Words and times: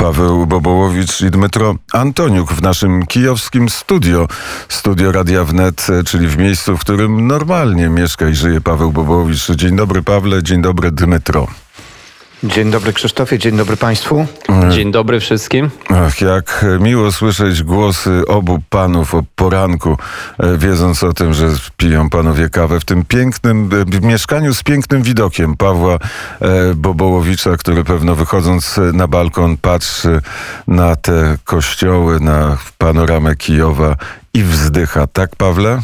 Paweł 0.00 0.46
Bobołowicz 0.46 1.20
i 1.20 1.30
Dmytro 1.30 1.74
Antoniuk 1.92 2.52
w 2.52 2.62
naszym 2.62 3.06
kijowskim 3.06 3.68
studio. 3.68 4.28
Studio 4.68 5.12
Radia 5.12 5.44
Wnet, 5.44 5.86
czyli 6.06 6.28
w 6.28 6.38
miejscu, 6.38 6.76
w 6.76 6.80
którym 6.80 7.26
normalnie 7.26 7.88
mieszka 7.88 8.28
i 8.28 8.34
żyje 8.34 8.60
Paweł 8.60 8.92
Bobołowicz. 8.92 9.50
Dzień 9.50 9.76
dobry 9.76 10.02
Pawle, 10.02 10.42
dzień 10.42 10.62
dobry 10.62 10.90
Dmytro. 10.90 11.46
Dzień 12.44 12.70
dobry 12.70 12.92
Krzysztofie, 12.92 13.38
dzień 13.38 13.56
dobry 13.56 13.76
Państwu. 13.76 14.26
Dzień 14.70 14.92
dobry 14.92 15.20
wszystkim. 15.20 15.70
Ach, 15.88 16.20
jak 16.20 16.66
miło 16.80 17.12
słyszeć 17.12 17.62
głosy 17.62 18.22
obu 18.28 18.58
panów 18.70 19.14
o 19.14 19.22
poranku, 19.36 19.96
e, 20.38 20.58
wiedząc 20.58 21.04
o 21.04 21.12
tym, 21.12 21.34
że 21.34 21.48
piją 21.76 22.10
panowie 22.10 22.48
kawę 22.48 22.80
w 22.80 22.84
tym 22.84 23.04
pięknym 23.04 23.70
e, 24.02 24.06
mieszkaniu 24.06 24.54
z 24.54 24.62
pięknym 24.62 25.02
widokiem 25.02 25.56
Pawła 25.56 25.94
e, 25.94 26.74
Bobołowicza, 26.74 27.56
który 27.56 27.84
pewno 27.84 28.14
wychodząc 28.14 28.80
na 28.92 29.08
balkon 29.08 29.56
patrzy 29.56 30.20
na 30.68 30.96
te 30.96 31.36
kościoły, 31.44 32.20
na 32.20 32.58
panoramę 32.78 33.36
Kijowa 33.36 33.96
i 34.34 34.42
wzdycha. 34.42 35.06
Tak, 35.06 35.36
Pawle? 35.36 35.80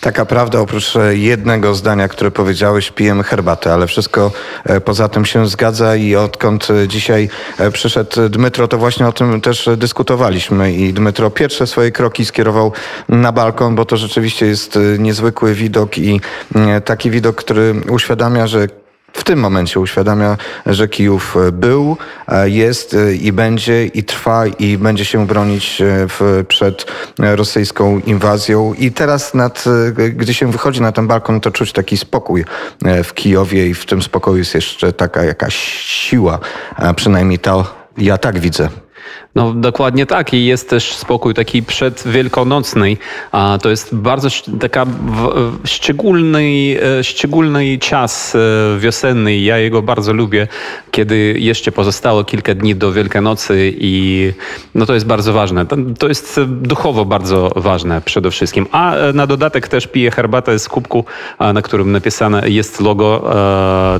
Taka 0.00 0.24
prawda, 0.24 0.60
oprócz 0.60 0.96
e, 0.96 1.16
jednego 1.16 1.74
zdania, 1.74 2.08
które 2.08 2.30
powiedziałeś, 2.30 2.90
pijemy 2.90 3.22
herbatę, 3.22 3.74
ale 3.74 3.86
wszystko 3.86 4.32
e, 4.64 4.80
poza 4.80 5.08
tym 5.08 5.24
się 5.24 5.46
zgadza 5.46 5.96
i 5.96 6.16
odkąd 6.16 6.68
e, 6.70 6.88
dzisiaj 6.88 7.28
przyszedł 7.72 8.28
Dmytro, 8.28 8.68
to 8.68 8.78
właśnie 8.78 9.06
o 9.06 9.12
tym 9.12 9.40
też 9.40 9.68
dyskutowaliśmy 9.76 10.72
i 10.72 10.92
Dmytro 10.92 11.30
pierwsze 11.30 11.66
swoje 11.66 11.92
kroki 11.92 12.24
skierował 12.24 12.72
na 13.08 13.32
balkon, 13.32 13.74
bo 13.74 13.84
to 13.84 13.96
rzeczywiście 13.96 14.46
jest 14.46 14.78
niezwykły 14.98 15.54
widok 15.54 15.98
i 15.98 16.20
taki 16.84 17.10
widok, 17.10 17.36
który 17.36 17.74
uświadamia, 17.88 18.46
że 18.46 18.66
w 19.12 19.24
tym 19.24 19.38
momencie 19.38 19.80
uświadamia, 19.80 20.36
że 20.66 20.88
Kijów 20.88 21.36
był, 21.52 21.96
jest 22.44 22.96
i 23.20 23.32
będzie 23.32 23.86
i 23.86 24.04
trwa 24.04 24.46
i 24.46 24.78
będzie 24.78 25.04
się 25.04 25.26
bronić 25.26 25.80
e, 25.80 26.06
w, 26.08 26.44
przed 26.48 26.86
rosyjską 27.18 28.00
inwazją. 28.06 28.74
I 28.74 28.92
teraz, 28.92 29.34
nad, 29.34 29.64
e, 29.98 30.10
gdy 30.10 30.34
się 30.34 30.52
wychodzi 30.52 30.82
na 30.82 30.92
ten 30.92 31.06
balkon, 31.06 31.40
to 31.40 31.50
czuć 31.50 31.72
taki 31.72 31.96
spokój 31.96 32.44
e, 32.84 33.04
w 33.04 33.14
Kijowie 33.14 33.66
i 33.66 33.74
w 33.74 33.86
tym 33.86 34.02
spokoju 34.02 34.36
jest 34.36 34.54
jeszcze 34.54 34.92
taka 34.92 35.24
jakaś 35.24 35.54
siła, 35.84 36.38
przynajmniej 36.96 37.38
ta, 37.38 37.64
ja 37.98 38.18
tak 38.18 38.38
widzę. 38.38 38.68
No 39.34 39.52
dokładnie 39.54 40.06
tak 40.06 40.34
i 40.34 40.46
jest 40.46 40.70
też 40.70 40.92
spokój 40.92 41.34
taki 41.34 41.62
przedwielkanocny. 41.62 42.96
A 43.32 43.58
to 43.62 43.70
jest 43.70 43.94
bardzo 43.94 44.28
taka 44.60 44.86
szczególny, 45.64 46.76
e, 46.98 47.04
szczególny 47.04 47.78
czas 47.78 48.34
e, 48.34 48.38
wiosenny. 48.78 49.38
Ja 49.38 49.58
jego 49.58 49.82
bardzo 49.82 50.12
lubię, 50.12 50.48
kiedy 50.90 51.34
jeszcze 51.38 51.72
pozostało 51.72 52.24
kilka 52.24 52.54
dni 52.54 52.74
do 52.76 52.92
Wielkanocy 52.92 53.74
i 53.78 54.32
no 54.74 54.86
to 54.86 54.94
jest 54.94 55.06
bardzo 55.06 55.32
ważne. 55.32 55.66
To 55.98 56.08
jest 56.08 56.40
duchowo 56.44 57.04
bardzo 57.04 57.52
ważne 57.56 58.00
przede 58.00 58.30
wszystkim. 58.30 58.66
A 58.72 58.94
e, 58.94 59.12
na 59.12 59.26
dodatek 59.26 59.68
też 59.68 59.86
piję 59.86 60.10
herbatę 60.10 60.58
z 60.58 60.68
kubku, 60.68 61.04
na 61.54 61.62
którym 61.62 61.92
napisane 61.92 62.48
jest 62.48 62.80
logo 62.80 63.30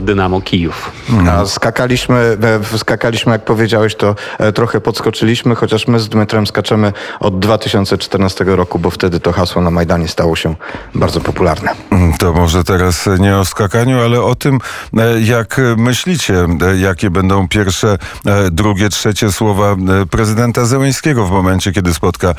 Dynamo 0.01 0.41
Kijów. 0.41 0.93
A 1.31 1.47
skakaliśmy, 1.47 2.37
skakaliśmy, 2.77 3.33
jak 3.33 3.45
powiedziałeś, 3.45 3.95
to 3.95 4.15
trochę 4.55 4.81
podskoczyliśmy 4.81 5.00
skoczyliśmy, 5.01 5.55
chociaż 5.55 5.89
my 5.89 6.01
z 6.01 6.09
Dmytrem 6.09 6.47
skaczemy 6.47 6.93
od 7.21 7.39
2014 7.39 8.45
roku, 8.45 8.79
bo 8.79 8.91
wtedy 8.91 9.21
to 9.21 9.33
hasło 9.33 9.63
na 9.63 9.71
Majdanie 9.71 10.09
stało 10.09 10.37
się 10.37 10.55
bardzo 10.95 11.21
popularne. 11.21 11.71
Mm, 11.91 12.13
to 12.13 12.33
może 12.33 12.65
teraz 12.65 13.09
nie 13.19 13.37
o 13.37 13.45
skakaniu, 13.45 14.01
ale 14.01 14.23
o 14.23 14.35
tym, 14.35 14.59
e, 14.99 15.21
jak 15.21 15.61
myślicie, 15.77 16.35
e, 16.45 16.77
jakie 16.77 17.11
będą 17.11 17.49
pierwsze, 17.49 17.99
e, 18.27 18.51
drugie, 18.51 18.89
trzecie 18.89 19.33
słowa 19.33 19.77
prezydenta 20.11 20.65
Zełęńskiego 20.65 21.27
w 21.27 21.31
momencie, 21.31 21.73
kiedy 21.73 21.95
spotka 21.95 22.35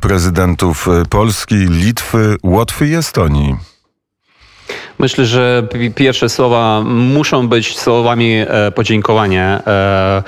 prezydentów 0.00 0.88
Polski, 1.10 1.54
Litwy, 1.54 2.36
Łotwy 2.42 2.88
i 2.88 2.94
Estonii. 2.94 3.75
Myślę, 4.98 5.26
że 5.26 5.68
pierwsze 5.94 6.28
słowa 6.28 6.82
muszą 6.84 7.48
być 7.48 7.78
słowami 7.78 8.34
e, 8.34 8.70
podziękowania 8.70 9.62
e, 9.66 10.22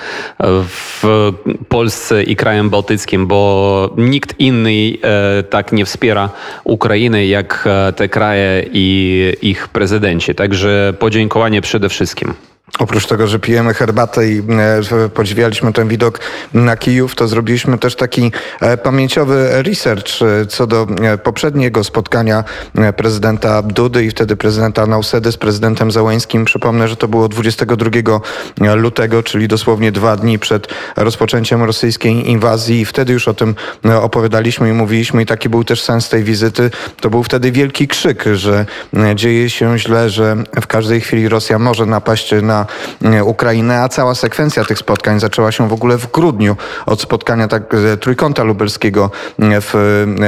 w 0.65 1.33
Polsce 1.69 2.23
i 2.23 2.37
krajem 2.37 2.71
bałtyckim, 2.71 3.27
bo 3.27 3.95
nikt 3.97 4.41
inny 4.41 4.71
e, 4.71 5.43
tak 5.43 5.73
nie 5.73 5.85
wspiera 5.85 6.31
Ukrainy 6.65 7.27
jak 7.27 7.69
te 7.97 8.09
kraje 8.09 8.65
i 8.73 9.37
ich 9.43 9.69
prezydenci. 9.69 10.35
Także 10.35 10.95
podziękowanie 10.99 11.61
przede 11.61 11.89
wszystkim. 11.89 12.35
Oprócz 12.79 13.07
tego, 13.07 13.27
że 13.27 13.39
pijemy 13.39 13.75
herbatę 13.75 14.29
i 14.29 14.39
e, 14.39 15.09
podziwialiśmy 15.09 15.73
ten 15.73 15.89
widok 15.89 16.21
na 16.55 16.77
Kijów, 16.77 17.15
to 17.15 17.29
zrobiliśmy 17.29 17.79
też 17.79 17.97
taki 17.97 18.33
e, 18.61 18.77
pamięciowy 18.77 19.63
research 19.63 20.23
e, 20.23 20.47
co 20.47 20.67
do 20.67 20.87
poprzedniego 21.25 21.85
spotkania 21.85 22.45
prezydenta 22.97 23.63
Dudy 23.63 24.05
i 24.05 24.11
wtedy 24.11 24.37
prezydenta 24.37 24.87
Nausedy 24.87 25.33
z 25.33 25.37
prezydentem 25.37 25.91
Załańskim. 25.91 26.45
Przypomnę, 26.45 26.89
że 26.89 26.97
to 26.97 27.09
było 27.09 27.29
22 27.29 27.91
lutego, 28.75 29.23
czyli 29.23 29.49
dosłownie 29.49 29.93
dwa 29.93 30.17
dni 30.17 30.39
przed 30.39 30.69
rozpoczęciem 30.97 31.63
rosyjskiej 31.63 32.31
inwazji 32.31 32.81
i 32.81 32.85
wtedy 32.85 33.13
już 33.13 33.29
o 33.29 33.35
tym 33.35 33.55
opowiadaliśmy 34.03 34.71
i 34.71 34.73
mówiliśmy 34.73 35.23
i 35.23 35.27
taki 35.27 35.49
był 35.49 35.65
też 35.65 35.83
sens 35.83 36.09
tej 36.09 36.25
wizyty. 36.25 36.71
To 37.01 37.11
był 37.11 37.23
wtedy 37.23 37.53
wielki 37.53 37.89
krzyk, 37.89 38.25
że 38.33 38.67
dzieje 39.15 39.51
się 39.51 39.79
źle, 39.79 40.11
że 40.11 40.37
w 40.61 40.67
każdej 40.67 41.01
chwili 41.01 41.29
Rosja 41.29 41.59
może 41.59 41.87
napaść 41.87 42.35
na 42.43 42.58
na 43.01 43.25
Ukrainę, 43.25 43.83
a 43.83 43.89
cała 43.89 44.15
sekwencja 44.15 44.65
tych 44.65 44.79
spotkań 44.79 45.21
zaczęła 45.21 45.53
się 45.53 45.69
w 45.69 45.73
ogóle 45.73 45.99
w 45.99 46.13
grudniu 46.13 46.57
od 46.87 47.01
spotkania 47.01 47.49
tak 47.49 47.75
e, 47.75 47.97
trójkąta 47.97 48.43
lubelskiego 48.43 49.11
w, 49.39 49.71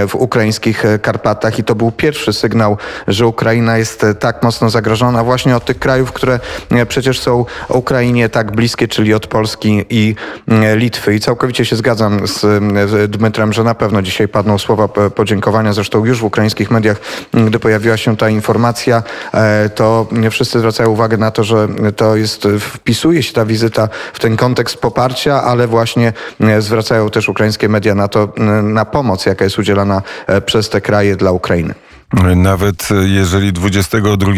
w 0.08 0.14
ukraińskich 0.14 0.84
Karpatach 1.02 1.58
i 1.58 1.64
to 1.64 1.74
był 1.74 1.92
pierwszy 1.92 2.32
sygnał, 2.32 2.76
że 3.08 3.26
Ukraina 3.26 3.78
jest 3.78 4.06
tak 4.20 4.42
mocno 4.42 4.70
zagrożona 4.70 5.24
właśnie 5.24 5.56
od 5.56 5.64
tych 5.64 5.78
krajów, 5.78 6.12
które 6.12 6.40
e, 6.70 6.86
przecież 6.86 7.20
są 7.20 7.44
Ukrainie 7.68 8.28
tak 8.28 8.52
bliskie, 8.52 8.88
czyli 8.88 9.14
od 9.14 9.26
Polski 9.26 9.84
i 9.90 10.14
e, 10.48 10.76
Litwy. 10.76 11.14
I 11.14 11.20
całkowicie 11.20 11.64
się 11.64 11.76
zgadzam 11.76 12.26
z 12.26 12.40
Dmytrem, 13.10 13.52
że 13.52 13.64
na 13.64 13.74
pewno 13.74 14.02
dzisiaj 14.02 14.28
padną 14.28 14.58
słowa 14.58 14.88
podziękowania. 14.88 15.72
Zresztą 15.72 16.04
już 16.04 16.20
w 16.20 16.24
ukraińskich 16.24 16.70
mediach, 16.70 17.00
gdy 17.34 17.58
pojawiła 17.58 17.96
się 17.96 18.16
ta 18.16 18.28
informacja, 18.28 19.02
to 19.74 20.06
wszyscy 20.30 20.58
zwracają 20.58 20.90
uwagę 20.90 21.16
na 21.16 21.30
to, 21.30 21.44
że 21.44 21.68
to 21.96 22.16
jest, 22.20 22.48
wpisuje 22.60 23.22
się 23.22 23.32
ta 23.32 23.44
wizyta 23.44 23.88
w 24.12 24.20
ten 24.20 24.36
kontekst 24.36 24.76
poparcia, 24.76 25.42
ale 25.42 25.66
właśnie 25.66 26.12
e, 26.40 26.62
zwracają 26.62 27.10
też 27.10 27.28
ukraińskie 27.28 27.68
media 27.68 27.94
na 27.94 28.08
to, 28.08 28.32
na 28.62 28.84
pomoc, 28.84 29.26
jaka 29.26 29.44
jest 29.44 29.58
udzielana 29.58 30.02
e, 30.26 30.40
przez 30.40 30.68
te 30.68 30.80
kraje 30.80 31.16
dla 31.16 31.32
Ukrainy. 31.32 31.74
Nawet 32.36 32.88
jeżeli 33.04 33.52
22 33.52 34.32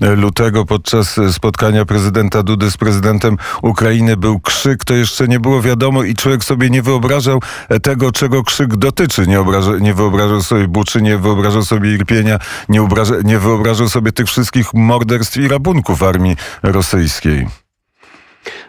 lutego 0.00 0.64
podczas 0.64 1.20
spotkania 1.32 1.84
prezydenta 1.84 2.42
Dudy 2.42 2.70
z 2.70 2.76
prezydentem 2.76 3.36
Ukrainy 3.62 4.16
był 4.16 4.40
krzyk, 4.40 4.84
to 4.84 4.94
jeszcze 4.94 5.28
nie 5.28 5.40
było 5.40 5.62
wiadomo 5.62 6.02
i 6.02 6.14
człowiek 6.14 6.44
sobie 6.44 6.70
nie 6.70 6.82
wyobrażał 6.82 7.40
tego, 7.82 8.12
czego 8.12 8.42
krzyk 8.42 8.76
dotyczy. 8.76 9.26
Nie, 9.26 9.40
obraża, 9.40 9.72
nie 9.80 9.94
wyobrażał 9.94 10.42
sobie 10.42 10.68
buczy, 10.68 11.02
nie 11.02 11.18
wyobrażał 11.18 11.64
sobie 11.64 11.94
irpienia, 11.94 12.38
nie, 12.68 12.82
obraża, 12.82 13.14
nie 13.24 13.38
wyobrażał 13.38 13.88
sobie 13.88 14.12
tych 14.12 14.26
wszystkich 14.26 14.74
morderstw 14.74 15.36
i 15.36 15.48
rabunków 15.48 16.02
armii 16.02 16.36
rosyjskiej. 16.62 17.46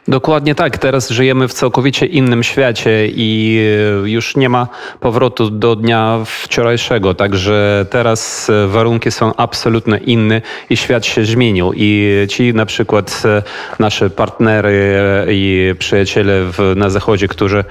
Dokładnie 0.08 0.56
tak. 0.56 0.78
Teraz 0.78 1.10
żyjemy 1.10 1.48
w 1.48 1.54
całkowicie 1.54 2.06
innym 2.06 2.44
świecie 2.44 3.08
i 3.08 3.60
e, 4.06 4.10
już 4.10 4.36
nie 4.36 4.50
ma 4.50 4.68
powrotu 5.00 5.50
do 5.50 5.76
dnia 5.76 6.20
wczorajszego. 6.26 7.14
Także 7.14 7.86
teraz 7.90 8.50
e, 8.50 8.68
warunki 8.68 9.12
są 9.12 9.36
absolutnie 9.36 9.98
inne 9.98 10.42
i 10.70 10.78
świat 10.78 11.06
się 11.06 11.26
zmienił. 11.26 11.72
I 11.76 12.14
ci 12.30 12.54
na 12.54 12.66
przykład 12.66 13.24
e, 13.26 13.44
nasze 13.80 14.10
partnery 14.10 14.74
i 15.30 15.76
przyjaciele 15.80 16.34
w, 16.44 16.74
na 16.76 16.90
Zachodzie, 16.90 17.28
którzy 17.28 17.64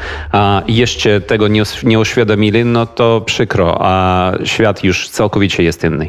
jeszcze 0.69 1.21
tego 1.21 1.49
nie, 1.49 1.63
nie 1.83 2.01
uświadomili, 2.01 2.65
no 2.65 2.87
to 2.87 3.21
przykro, 3.21 3.79
a 3.81 4.33
świat 4.45 4.85
już 4.85 5.09
całkowicie 5.09 5.63
jest 5.63 5.85
inny. 5.85 6.09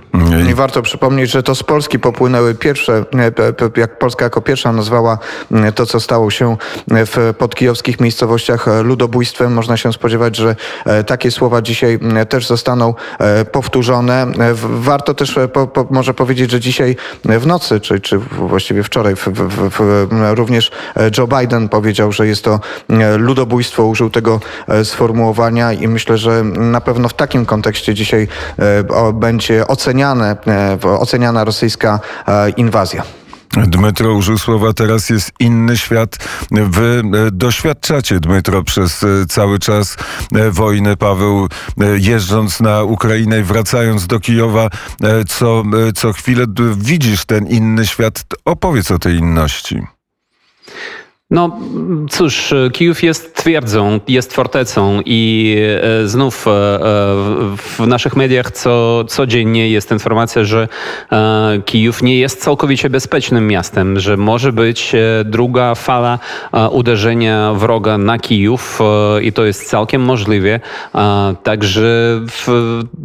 I 0.52 0.54
warto 0.54 0.82
przypomnieć, 0.82 1.32
że 1.32 1.44
to 1.44 1.56
z 1.56 1.64
Polski 1.64 2.00
popłynęły 2.00 2.56
pierwsze, 2.56 3.06
jak 3.78 4.00
Polska 4.00 4.26
jako 4.26 4.42
pierwsza 4.42 4.72
nazwała 4.72 5.18
to, 5.76 5.86
co 5.86 6.00
stało 6.00 6.13
stało 6.14 6.32
się 6.32 6.58
w 6.88 7.34
podkijowskich 7.38 8.00
miejscowościach 8.00 8.66
ludobójstwem. 8.84 9.54
Można 9.54 9.78
się 9.78 9.94
spodziewać, 9.94 10.36
że 10.36 10.56
e, 10.86 11.04
takie 11.04 11.32
słowa 11.32 11.62
dzisiaj 11.62 12.00
też 12.30 12.48
zostaną 12.48 12.94
e, 13.20 13.46
powtórzone. 13.46 14.28
Warto 14.64 15.14
też 15.14 15.40
po, 15.54 15.68
po, 15.68 15.88
może 15.90 16.14
powiedzieć, 16.14 16.52
że 16.52 16.60
dzisiaj 16.60 16.96
w 17.26 17.48
nocy, 17.48 17.80
czy, 17.80 18.00
czy 18.00 18.18
właściwie 18.18 18.84
wczoraj 18.84 19.16
w, 19.16 19.28
w, 19.28 19.70
w, 19.70 20.08
również 20.34 20.72
Joe 21.18 21.28
Biden 21.28 21.70
powiedział, 21.70 22.12
że 22.12 22.28
jest 22.28 22.44
to 22.44 22.60
ludobójstwo, 23.18 23.86
użył 23.86 24.10
tego 24.10 24.40
e, 24.68 24.86
sformułowania 24.86 25.74
i 25.74 25.88
myślę, 25.88 26.18
że 26.18 26.44
na 26.44 26.82
pewno 26.82 27.10
w 27.10 27.14
takim 27.14 27.46
kontekście 27.46 27.94
dzisiaj 27.94 28.28
będzie 29.14 29.68
oceniane, 29.68 30.38
oceniana 30.84 31.44
rosyjska 31.44 32.00
inwazja. 32.58 33.23
Dmytro 33.58 34.14
użył 34.14 34.38
słowa, 34.38 34.74
teraz 34.74 35.10
jest 35.10 35.32
inny 35.40 35.78
świat. 35.78 36.18
Wy 36.52 37.04
e, 37.28 37.32
doświadczacie, 37.32 38.20
Dmytro, 38.20 38.64
przez 38.64 39.04
e, 39.04 39.08
cały 39.30 39.60
czas 39.60 39.98
e, 40.36 40.52
wojny. 40.52 40.98
Paweł, 40.98 41.48
jeżdżąc 41.98 42.60
na 42.60 42.84
Ukrainę 42.84 43.40
i 43.40 43.44
wracając 43.44 44.08
do 44.08 44.20
Kijowa, 44.20 44.70
co, 45.28 45.64
co 45.96 46.14
chwilę 46.14 46.46
widzisz 46.78 47.26
ten 47.26 47.48
inny 47.48 47.88
świat. 47.88 48.26
Opowiedz 48.46 48.92
o 48.92 49.00
tej 49.00 49.16
inności. 49.16 49.82
No 51.32 51.60
cóż, 52.10 52.54
Kijów 52.74 53.04
jest 53.04 53.36
twierdzą, 53.36 54.00
jest 54.08 54.34
fortecą 54.34 55.02
i 55.06 55.56
e, 56.04 56.08
znów 56.08 56.48
e, 56.48 56.52
w 57.58 57.80
naszych 57.88 58.16
mediach 58.16 58.52
co, 58.52 59.04
codziennie 59.08 59.70
jest 59.70 59.92
informacja, 59.92 60.44
że 60.44 60.68
e, 61.12 61.62
Kijów 61.66 62.04
nie 62.04 62.20
jest 62.20 62.44
całkowicie 62.44 62.90
bezpiecznym 62.90 63.48
miastem, 63.48 64.00
że 64.00 64.18
może 64.18 64.54
być 64.54 64.96
druga 65.26 65.76
fala 65.76 66.20
uderzenia 66.72 67.54
wroga 67.54 67.98
na 67.98 68.20
Kijów 68.20 68.80
i 69.22 69.34
to 69.34 69.46
jest 69.46 69.70
całkiem 69.70 70.02
możliwe. 70.02 70.60
Także 71.44 72.22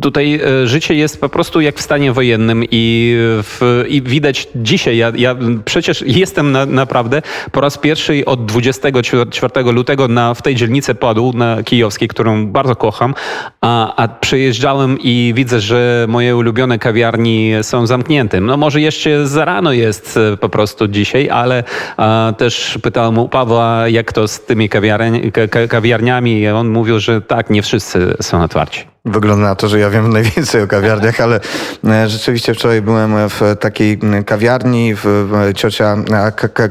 tutaj 0.02 0.40
życie 0.64 0.94
jest 0.94 1.20
po 1.20 1.28
prostu 1.28 1.60
jak 1.60 1.76
w 1.76 1.82
stanie 1.82 2.12
wojennym 2.12 2.64
i, 2.70 3.14
w, 3.42 3.84
i 3.88 4.02
widać 4.02 4.48
dzisiaj, 4.54 4.96
ja, 4.96 5.12
ja 5.16 5.36
przecież 5.64 6.04
jestem 6.06 6.52
na, 6.52 6.66
naprawdę 6.66 7.22
po 7.52 7.60
raz 7.60 7.78
pierwszy 7.78 8.17
od 8.24 8.44
24 8.44 9.72
lutego 9.72 10.08
na, 10.08 10.34
w 10.34 10.42
tej 10.42 10.54
dzielnicy 10.54 10.94
Podół 10.94 11.32
na 11.32 11.62
kijowskiej, 11.62 12.08
którą 12.08 12.46
bardzo 12.46 12.76
kocham, 12.76 13.14
a, 13.60 13.96
a 13.96 14.08
przyjeżdżałem 14.08 14.98
i 15.00 15.32
widzę, 15.36 15.60
że 15.60 16.06
moje 16.08 16.36
ulubione 16.36 16.78
kawiarni 16.78 17.52
są 17.62 17.86
zamknięte. 17.86 18.40
No 18.40 18.56
może 18.56 18.80
jeszcze 18.80 19.26
za 19.26 19.44
rano 19.44 19.72
jest 19.72 20.16
e, 20.16 20.36
po 20.36 20.48
prostu 20.48 20.88
dzisiaj, 20.88 21.30
ale 21.30 21.64
a, 21.96 22.32
też 22.38 22.78
pytałem 22.82 23.18
u 23.18 23.28
Pawła, 23.28 23.88
jak 23.88 24.12
to 24.12 24.28
z 24.28 24.40
tymi 24.40 24.68
kawiarni, 24.68 25.32
kawiarniami 25.68 26.40
i 26.40 26.48
on 26.48 26.68
mówił, 26.68 27.00
że 27.00 27.20
tak, 27.20 27.50
nie 27.50 27.62
wszyscy 27.62 28.16
są 28.20 28.42
otwarci. 28.42 28.97
Wygląda 29.08 29.48
na 29.48 29.54
to, 29.54 29.68
że 29.68 29.78
ja 29.78 29.90
wiem 29.90 30.12
najwięcej 30.18 30.62
o 30.62 30.66
kawiarniach, 30.66 31.20
ale 31.20 31.40
e, 31.84 32.08
rzeczywiście 32.08 32.54
wczoraj 32.54 32.82
byłem 32.82 33.28
w 33.28 33.56
takiej 33.60 33.98
kawiarni, 34.26 34.94
w 34.94 35.50
ciocia 35.56 35.96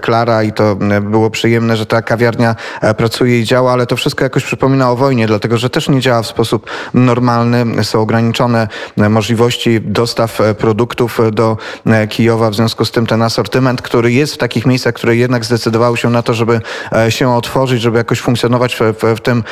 Klara 0.02 0.44
i 0.44 0.54
to 0.54 0.76
było 1.02 1.30
przyjemne, 1.30 1.78
że 1.78 1.86
ta 1.86 2.02
kawiarnia 2.02 2.56
e, 2.82 2.94
pracuje 2.94 3.40
i 3.40 3.44
działa, 3.44 3.72
ale 3.72 3.86
to 3.86 3.96
wszystko 3.96 4.24
jakoś 4.24 4.44
przypomina 4.44 4.92
o 4.92 4.96
wojnie, 4.96 5.28
dlatego 5.28 5.58
że 5.58 5.70
też 5.70 5.90
nie 5.90 6.00
działa 6.00 6.22
w 6.22 6.28
sposób 6.28 6.70
normalny. 6.94 7.84
Są 7.84 8.02
ograniczone 8.02 8.68
możliwości 8.98 9.82
dostaw 9.82 10.42
e, 10.42 10.56
produktów 10.56 11.20
do 11.32 11.58
Kijowa, 12.10 12.50
w 12.50 12.56
związku 12.56 12.86
z 12.86 12.92
tym 12.92 13.06
ten 13.06 13.22
asortyment, 13.22 13.82
który 13.82 14.12
jest 14.12 14.34
w 14.34 14.38
takich 14.38 14.66
miejscach, 14.66 14.94
które 14.94 15.16
jednak 15.16 15.46
zdecydowały 15.46 15.98
się 15.98 16.10
na 16.10 16.22
to, 16.22 16.34
żeby 16.34 16.62
się 17.10 17.36
otworzyć, 17.36 17.82
żeby 17.82 17.98
jakoś 17.98 18.20
funkcjonować 18.20 18.76
w, 18.76 18.80
w, 18.80 19.16
w 19.18 19.22
tym, 19.22 19.44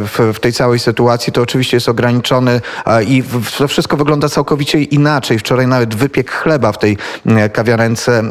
w, 0.00 0.32
w 0.34 0.40
tej 0.40 0.52
całej 0.52 0.78
sytuacji, 0.78 1.32
to 1.32 1.42
oczywiście 1.42 1.76
jest 1.76 1.88
ograniczone 1.88 2.01
ograniczony 2.02 2.60
i 3.06 3.22
to 3.58 3.68
wszystko 3.68 3.96
wygląda 3.96 4.28
całkowicie 4.28 4.82
inaczej. 4.82 5.38
Wczoraj 5.38 5.66
nawet 5.66 5.94
wypiek 5.94 6.30
chleba 6.30 6.72
w 6.72 6.78
tej 6.78 6.96
e, 7.26 7.48
kawiarence. 7.48 8.22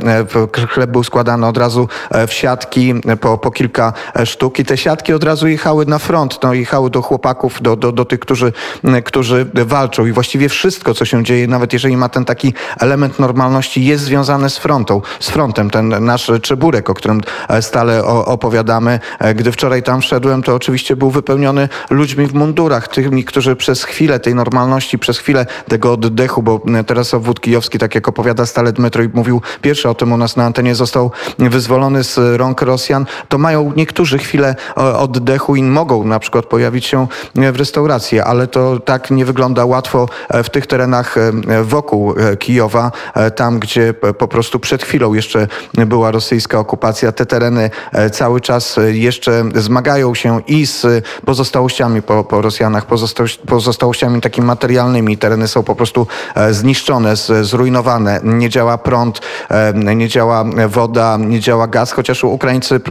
E, 0.58 0.68
chleb 0.68 0.90
był 0.90 1.04
składany 1.04 1.48
od 1.48 1.58
razu 1.58 1.88
e, 2.12 2.28
w 2.28 2.34
siatki 2.34 2.94
po, 3.22 3.38
po 3.38 3.52
kilka 3.52 3.94
sztuk 4.26 4.60
i 4.60 4.66
te 4.66 4.78
siatki 4.78 5.14
od 5.14 5.24
razu 5.24 5.48
jechały 5.48 5.86
na 5.86 6.00
front, 6.00 6.40
no, 6.44 6.54
jechały 6.54 6.90
do 6.90 7.02
chłopaków, 7.02 7.62
do, 7.62 7.76
do, 7.76 7.92
do 7.92 8.06
tych, 8.06 8.20
którzy, 8.20 8.54
którzy 9.06 9.46
walczą 9.54 10.06
i 10.06 10.12
właściwie 10.12 10.50
wszystko, 10.50 10.94
co 10.94 11.06
się 11.06 11.24
dzieje, 11.24 11.48
nawet 11.48 11.74
jeżeli 11.74 11.98
ma 11.98 12.10
ten 12.10 12.26
taki 12.26 12.54
element 12.80 13.20
normalności, 13.20 13.86
jest 13.86 14.04
związane 14.04 14.50
z 14.50 14.58
frontą, 14.58 15.02
z 15.20 15.30
frontem. 15.30 15.70
Ten 15.70 16.06
nasz 16.06 16.32
Czeburek, 16.42 16.90
o 16.90 16.94
którym 16.94 17.22
stale 17.62 18.06
opowiadamy, 18.06 19.00
gdy 19.36 19.52
wczoraj 19.52 19.84
tam 19.84 20.02
wszedłem, 20.02 20.44
to 20.44 20.56
oczywiście 20.56 20.96
był 20.96 21.12
wypełniony 21.12 21.70
ludźmi 21.90 22.28
w 22.28 22.34
mundurach, 22.34 22.88
tymi, 22.88 23.24
którzy 23.24 23.56
przez 23.62 23.84
chwilę 23.84 24.20
tej 24.20 24.36
normalności, 24.36 25.00
przez 25.00 25.18
chwilę 25.18 25.46
tego 25.68 25.94
oddechu, 25.94 26.44
bo 26.44 26.62
teraz 26.88 27.14
obwód 27.14 27.42
kijowski, 27.42 27.80
tak 27.80 27.96
jak 27.96 28.08
opowiada 28.08 28.46
stale 28.46 28.74
Dmytro 28.74 29.04
i 29.04 29.10
mówił 29.14 29.42
pierwszy 29.62 29.90
o 29.90 29.96
tym 29.96 30.12
u 30.12 30.18
nas 30.18 30.36
na 30.36 30.46
antenie, 30.46 30.76
został 30.76 31.12
wyzwolony 31.40 32.04
z 32.04 32.18
rąk 32.38 32.62
Rosjan, 32.62 33.06
to 33.30 33.38
mają 33.38 33.74
niektórzy 33.76 34.18
chwilę 34.18 34.56
oddechu 34.76 35.56
i 35.56 35.64
mogą 35.64 36.04
na 36.04 36.20
przykład 36.20 36.46
pojawić 36.46 36.86
się 36.86 37.08
w 37.36 37.56
restauracji, 37.56 38.20
ale 38.20 38.48
to 38.48 38.80
tak 38.80 39.12
nie 39.12 39.26
wygląda 39.26 39.66
łatwo 39.66 40.10
w 40.44 40.50
tych 40.50 40.68
terenach 40.68 41.16
wokół 41.64 42.14
Kijowa, 42.40 42.92
tam 43.36 43.60
gdzie 43.60 43.94
po 43.94 44.28
prostu 44.28 44.60
przed 44.60 44.84
chwilą 44.84 45.14
jeszcze 45.14 45.48
była 45.74 46.12
rosyjska 46.12 46.60
okupacja. 46.60 47.12
Te 47.12 47.26
tereny 47.26 47.70
cały 48.12 48.42
czas 48.42 48.80
jeszcze 48.92 49.44
zmagają 49.56 50.16
się 50.16 50.42
i 50.48 50.66
z 50.66 51.06
pozostałościami 51.26 52.02
po, 52.02 52.24
po 52.24 52.42
Rosjanach, 52.42 52.86
pozostałościami 53.48 54.22
takimi 54.22 54.48
materialnymi. 54.48 55.18
Tereny 55.18 55.48
są 55.48 55.64
po 55.64 55.76
prostu 55.76 56.08
e, 56.36 56.54
zniszczone, 56.54 57.16
zrujnowane. 57.42 58.20
Nie 58.24 58.50
działa 58.50 58.78
prąd, 58.78 59.22
e, 59.50 59.96
nie 59.96 60.08
działa 60.08 60.46
woda, 60.68 61.18
nie 61.18 61.40
działa 61.40 61.68
gaz, 61.68 61.92
chociaż 61.92 62.24
Ukraińcy 62.24 62.82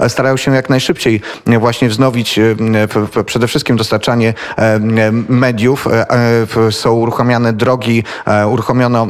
e, 0.00 0.08
starają 0.08 0.36
się 0.36 0.54
jak 0.54 0.70
najszybciej 0.70 1.20
właśnie 1.58 1.88
wznowić 1.88 2.40
przede 3.26 3.48
wszystkim 3.48 3.76
dostarczanie 3.76 4.34
mediów. 5.28 5.88
Są 6.70 6.92
uruchamiane 6.92 7.52
drogi, 7.52 8.04
uruchomiono 8.50 9.08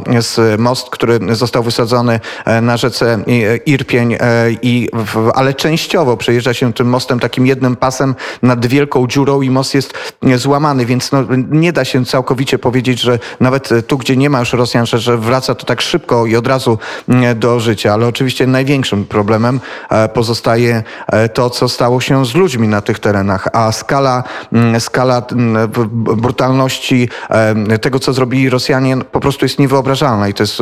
most, 0.57 0.89
który 0.89 1.19
został 1.31 1.63
wysadzony 1.63 2.19
na 2.61 2.77
rzece 2.77 3.19
Irpień, 3.65 4.17
i, 4.61 4.89
ale 5.33 5.53
częściowo 5.53 6.17
przejeżdża 6.17 6.53
się 6.53 6.73
tym 6.73 6.87
mostem 6.87 7.19
takim 7.19 7.47
jednym 7.47 7.75
pasem 7.75 8.15
nad 8.41 8.65
wielką 8.65 9.07
dziurą 9.07 9.41
i 9.41 9.49
most 9.49 9.73
jest 9.73 9.93
złamany, 10.35 10.54
więc 10.85 11.11
no, 11.11 11.23
nie 11.49 11.73
da 11.73 11.85
się 11.85 12.05
całkowicie 12.05 12.59
powiedzieć, 12.59 13.01
że 13.01 13.19
nawet 13.39 13.69
tu, 13.87 13.97
gdzie 13.97 14.17
nie 14.17 14.29
ma 14.29 14.39
już 14.39 14.53
Rosjan, 14.53 14.85
że, 14.85 15.17
wraca 15.17 15.55
to 15.55 15.65
tak 15.65 15.81
szybko 15.81 16.25
i 16.25 16.35
od 16.35 16.47
razu 16.47 16.77
mm, 17.09 17.39
do 17.39 17.59
życia. 17.59 17.93
Ale 17.93 18.07
oczywiście 18.07 18.47
największym 18.47 19.05
problemem 19.05 19.59
e, 19.89 20.09
pozostaje 20.09 20.83
e, 21.07 21.29
to, 21.29 21.49
co 21.49 21.69
stało 21.69 22.01
się 22.01 22.25
z 22.25 22.35
ludźmi 22.35 22.67
na 22.67 22.81
tych 22.81 22.99
terenach, 22.99 23.47
a 23.53 23.71
skala, 23.71 24.23
mm, 24.53 24.81
skala 24.81 25.21
mm, 25.31 25.71
brutalności 25.95 27.09
e, 27.29 27.79
tego, 27.79 27.99
co 27.99 28.13
zrobili 28.13 28.49
Rosjanie, 28.49 28.97
po 28.97 29.19
prostu 29.19 29.45
jest 29.45 29.59
niewyobrażalna. 29.59 30.27
I 30.27 30.33
to 30.33 30.43
jest 30.43 30.59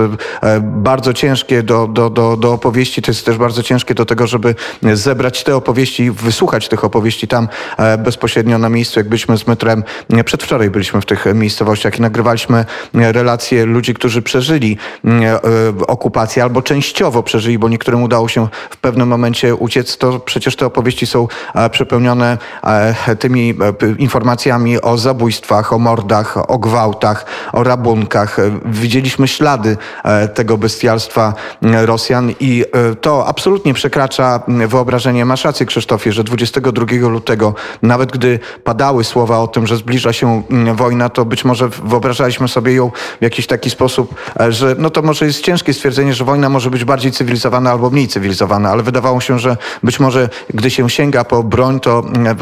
bardzo 0.62 1.14
ciężkie 1.14 1.64
do, 1.64 1.88
do, 1.88 2.10
do, 2.10 2.38
do 2.38 2.54
opowieści, 2.54 3.02
to 3.02 3.12
jest 3.12 3.26
też 3.26 3.38
bardzo 3.38 3.64
ciężkie 3.64 3.94
do 3.94 4.06
tego, 4.06 4.28
żeby 4.28 4.56
zebrać 4.94 5.44
te 5.44 5.56
opowieści, 5.56 6.12
wysłuchać 6.12 6.68
tych 6.68 6.84
opowieści 6.84 7.28
tam 7.28 7.48
bezpośrednio 8.00 8.58
na 8.58 8.70
miejscu, 8.70 9.00
jak 9.00 9.10
byliśmy 9.10 9.38
z 9.38 9.48
metrem 9.48 9.83
Przedwczoraj 10.26 10.70
byliśmy 10.70 11.02
w 11.02 11.06
tych 11.06 11.26
miejscowościach 11.36 12.00
i 12.00 12.02
nagrywaliśmy 12.02 12.66
relacje 12.94 13.66
ludzi, 13.66 13.94
którzy 13.94 14.22
przeżyli 14.22 14.78
e, 15.06 15.40
okupację 15.88 16.44
albo 16.44 16.62
częściowo 16.62 17.24
przeżyli, 17.24 17.60
bo 17.60 17.70
niektórym 17.70 18.04
udało 18.04 18.28
się 18.28 18.48
w 18.70 18.78
pewnym 18.78 19.08
momencie 19.08 19.56
uciec. 19.56 19.98
To 19.98 20.20
przecież 20.20 20.56
te 20.56 20.66
opowieści 20.66 21.08
są 21.08 21.28
e, 21.56 21.70
przepełnione 21.70 22.38
e, 22.64 23.16
tymi 23.16 23.54
informacjami 23.98 24.82
o 24.82 24.98
zabójstwach, 24.98 25.74
o 25.74 25.80
mordach, 25.80 26.52
o 26.52 26.58
gwałtach, 26.58 27.26
o 27.54 27.64
rabunkach. 27.64 28.38
Widzieliśmy 28.66 29.28
ślady 29.28 29.78
tego 30.34 30.58
bestialstwa 30.58 31.34
Rosjan 31.62 32.34
i 32.40 32.66
to 33.02 33.28
absolutnie 33.28 33.74
przekracza 33.74 34.40
wyobrażenie. 34.48 35.26
Masz 35.26 35.46
rację, 35.46 35.66
Krzysztofie, 35.66 36.12
że 36.12 36.24
22 36.24 36.86
lutego, 37.10 37.56
nawet 37.82 38.12
gdy 38.12 38.40
padały 38.64 39.04
słowa 39.04 39.40
o 39.40 39.48
tym, 39.48 39.68
że 39.68 39.73
zbliża 39.78 40.14
się 40.14 40.44
mm, 40.50 40.76
wojna, 40.76 41.10
to 41.10 41.26
być 41.26 41.46
może 41.46 41.70
wyobrażaliśmy 41.70 42.48
sobie 42.48 42.74
ją 42.74 42.92
w 43.20 43.22
jakiś 43.22 43.48
taki 43.48 43.70
sposób, 43.70 44.16
e, 44.40 44.52
że 44.52 44.76
no 44.78 44.90
to 44.90 45.02
może 45.02 45.26
jest 45.26 45.42
ciężkie 45.42 45.74
stwierdzenie, 45.74 46.14
że 46.14 46.26
wojna 46.26 46.50
może 46.50 46.70
być 46.70 46.86
bardziej 46.86 47.12
cywilizowana 47.12 47.72
albo 47.72 47.90
mniej 47.90 48.08
cywilizowana, 48.08 48.70
ale 48.70 48.84
wydawało 48.84 49.22
się, 49.22 49.40
że 49.40 49.58
być 49.84 50.00
może 50.00 50.30
gdy 50.54 50.72
się 50.72 50.90
sięga 50.90 51.24
po 51.24 51.44
broń, 51.44 51.80
to 51.80 52.04
mm, 52.16 52.38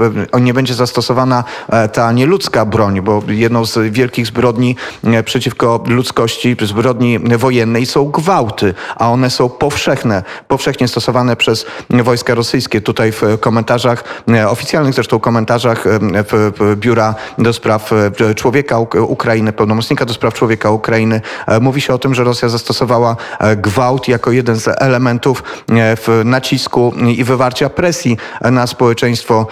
nie 0.45 0.53
będzie 0.53 0.73
zastosowana 0.73 1.43
e, 1.69 1.89
ta 1.89 2.11
nieludzka 2.11 2.65
broń, 2.65 3.01
bo 3.01 3.23
jedną 3.27 3.65
z 3.65 3.93
wielkich 3.93 4.27
zbrodni 4.27 4.75
e, 5.03 5.23
przeciwko 5.23 5.83
ludzkości, 5.88 6.55
zbrodni 6.61 7.19
wojennej 7.19 7.85
są 7.85 8.05
gwałty, 8.05 8.73
a 8.95 9.09
one 9.11 9.29
są 9.29 9.50
powszechne, 9.50 10.23
powszechnie 10.47 10.88
stosowane 10.88 11.35
przez 11.35 11.65
wojska 11.89 12.35
rosyjskie. 12.35 12.81
Tutaj 12.81 13.11
w 13.11 13.21
komentarzach, 13.39 14.03
oficjalnych 14.47 14.93
zresztą 14.93 15.19
komentarzach 15.19 15.83
biura 16.75 17.15
do 17.37 17.53
spraw 17.53 17.91
e, 17.93 18.35
człowieka 18.35 18.79
Ukrainy, 19.07 19.53
pełnomocnika 19.53 20.05
do 20.05 20.13
spraw 20.13 20.33
człowieka 20.33 20.71
Ukrainy. 20.71 21.21
E, 21.47 21.59
mówi 21.59 21.81
się 21.81 21.93
o 21.93 21.97
tym, 21.97 22.15
że 22.15 22.23
Rosja 22.23 22.49
zastosowała 22.49 23.15
e, 23.39 23.55
gwałt 23.55 24.07
jako 24.07 24.31
jeden 24.31 24.55
z 24.55 24.67
elementów 24.67 25.43
w 25.97 26.21
nacisku 26.25 26.93
i 27.17 27.23
wywarcia 27.23 27.69
presji 27.69 28.17
na 28.51 28.67
społeczeństwo 28.67 29.47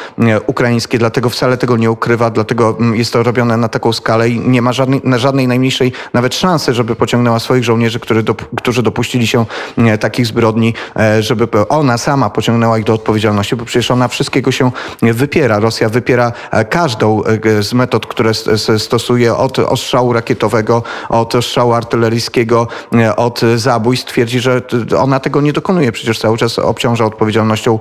ukraińskie, 0.47 0.97
dlatego 0.97 1.29
wcale 1.29 1.57
tego 1.57 1.77
nie 1.77 1.91
ukrywa, 1.91 2.29
dlatego 2.29 2.75
mm, 2.79 2.95
jest 2.95 3.13
to 3.13 3.23
robione 3.23 3.57
na 3.57 3.69
taką 3.69 3.93
skalę 3.93 4.29
i 4.29 4.39
nie 4.39 4.61
ma 4.61 4.73
żadnej, 4.73 5.01
żadnej 5.17 5.47
najmniejszej 5.47 5.91
nawet 6.13 6.35
szansy, 6.35 6.73
żeby 6.73 6.95
pociągnęła 6.95 7.39
swoich 7.39 7.63
żołnierzy, 7.63 7.99
którzy, 7.99 8.23
dop 8.23 8.45
którzy 8.57 8.83
dopuścili 8.83 9.27
się 9.27 9.45
takich 9.99 10.27
zbrodni, 10.27 10.73
żeby 11.19 11.47
ona 11.69 11.97
sama 11.97 12.29
pociągnęła 12.29 12.77
ich 12.77 12.85
do 12.85 12.93
odpowiedzialności, 12.93 13.55
bo 13.55 13.65
przecież 13.65 13.91
ona 13.91 14.07
wszystkiego 14.07 14.51
się 14.51 14.71
wypiera. 15.01 15.59
Rosja 15.59 15.89
wypiera 15.89 16.31
każdą 16.69 17.21
z 17.63 17.73
metod, 17.73 18.05
które 18.05 18.31
stosuje 18.77 19.35
od 19.35 19.59
ostrzału 19.59 20.13
rakietowego, 20.13 20.83
od 21.09 21.35
ostrzału 21.35 21.73
artyleryjskiego, 21.73 22.67
od 23.17 23.41
zabójstw. 23.55 24.11
Twierdzi, 24.11 24.39
że 24.39 24.61
ona 24.97 25.19
tego 25.19 25.41
nie 25.41 25.53
dokonuje. 25.53 25.91
Przecież 25.91 26.19
cały 26.19 26.37
czas 26.37 26.59
obciąża 26.59 27.05
odpowiedzialnością 27.05 27.79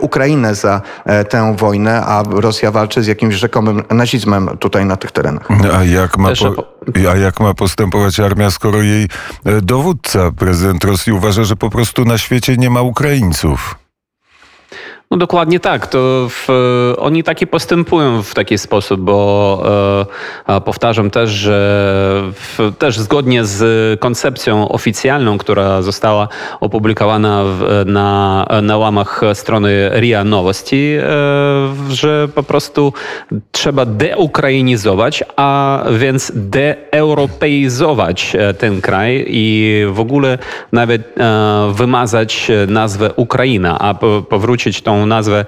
Ukrainę 0.00 0.54
za 0.54 0.80
tę 1.28 1.56
wojnę, 1.56 2.04
a 2.06 2.22
Rosja 2.30 2.70
walczy 2.70 3.02
z 3.02 3.06
jakimś 3.06 3.34
rzekomym 3.34 3.82
nazizmem 3.90 4.50
tutaj 4.58 4.84
na 4.84 4.96
tych 4.96 5.12
terenach. 5.12 5.48
A 5.74 5.84
jak 5.84 6.18
ma, 6.18 6.28
po, 6.28 6.64
a 7.10 7.16
jak 7.16 7.40
ma 7.40 7.54
postępować 7.54 8.20
armia, 8.20 8.50
skoro 8.50 8.82
jej 8.82 9.08
e, 9.44 9.60
dowódca, 9.60 10.30
prezydent 10.32 10.84
Rosji 10.84 11.12
uważa, 11.12 11.44
że 11.44 11.56
po 11.56 11.70
prostu 11.70 12.04
na 12.04 12.18
świecie 12.18 12.56
nie 12.56 12.70
ma 12.70 12.82
Ukraińców? 12.82 13.74
No 15.10 15.16
dokładnie 15.16 15.60
tak. 15.60 15.86
To 15.86 16.28
w, 16.28 16.48
oni 16.98 17.24
takie 17.24 17.46
postępują 17.46 18.22
w 18.22 18.34
taki 18.34 18.58
sposób, 18.58 19.00
bo 19.00 19.62
e, 20.48 20.60
powtarzam 20.60 21.10
też, 21.10 21.30
że 21.30 21.58
w, 22.32 22.72
też 22.78 22.98
zgodnie 22.98 23.44
z 23.44 24.00
koncepcją 24.00 24.68
oficjalną, 24.68 25.38
która 25.38 25.82
została 25.82 26.28
opublikowana 26.60 27.44
w, 27.44 27.82
na, 27.86 28.46
na 28.62 28.76
łamach 28.76 29.20
strony 29.34 29.90
RIA 29.94 30.24
Nowości, 30.24 30.96
e, 31.00 31.02
że 31.90 32.28
po 32.34 32.42
prostu 32.42 32.92
trzeba 33.52 33.86
deukrainizować, 33.86 35.24
a 35.36 35.82
więc 35.90 36.32
deeuropeizować 36.34 38.36
e, 38.38 38.54
ten 38.54 38.80
kraj 38.80 39.24
i 39.28 39.84
w 39.90 40.00
ogóle 40.00 40.38
nawet 40.72 41.18
e, 41.18 41.72
wymazać 41.74 42.50
nazwę 42.66 43.10
Ukraina, 43.16 43.78
a 43.78 43.94
powrócić 44.28 44.82
tą 44.82 44.97
nazwę 45.06 45.44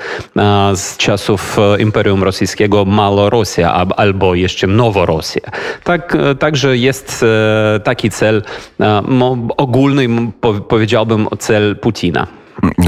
z 0.75 0.97
czasów 0.97 1.59
e, 1.59 1.83
Imperium 1.83 2.23
Rosyjskiego 2.23 2.85
Malorosja 2.85 3.87
albo 3.97 4.35
jeszcze 4.35 4.67
Noworosja. 4.67 5.43
Tak, 5.85 6.17
e, 6.17 6.35
także 6.35 6.77
jest 6.77 7.25
e, 7.77 7.81
taki 7.81 8.11
cel 8.11 8.43
ogólny, 9.57 10.09
powiedziałbym, 10.69 11.29
cel 11.39 11.77
Putina. 11.77 12.40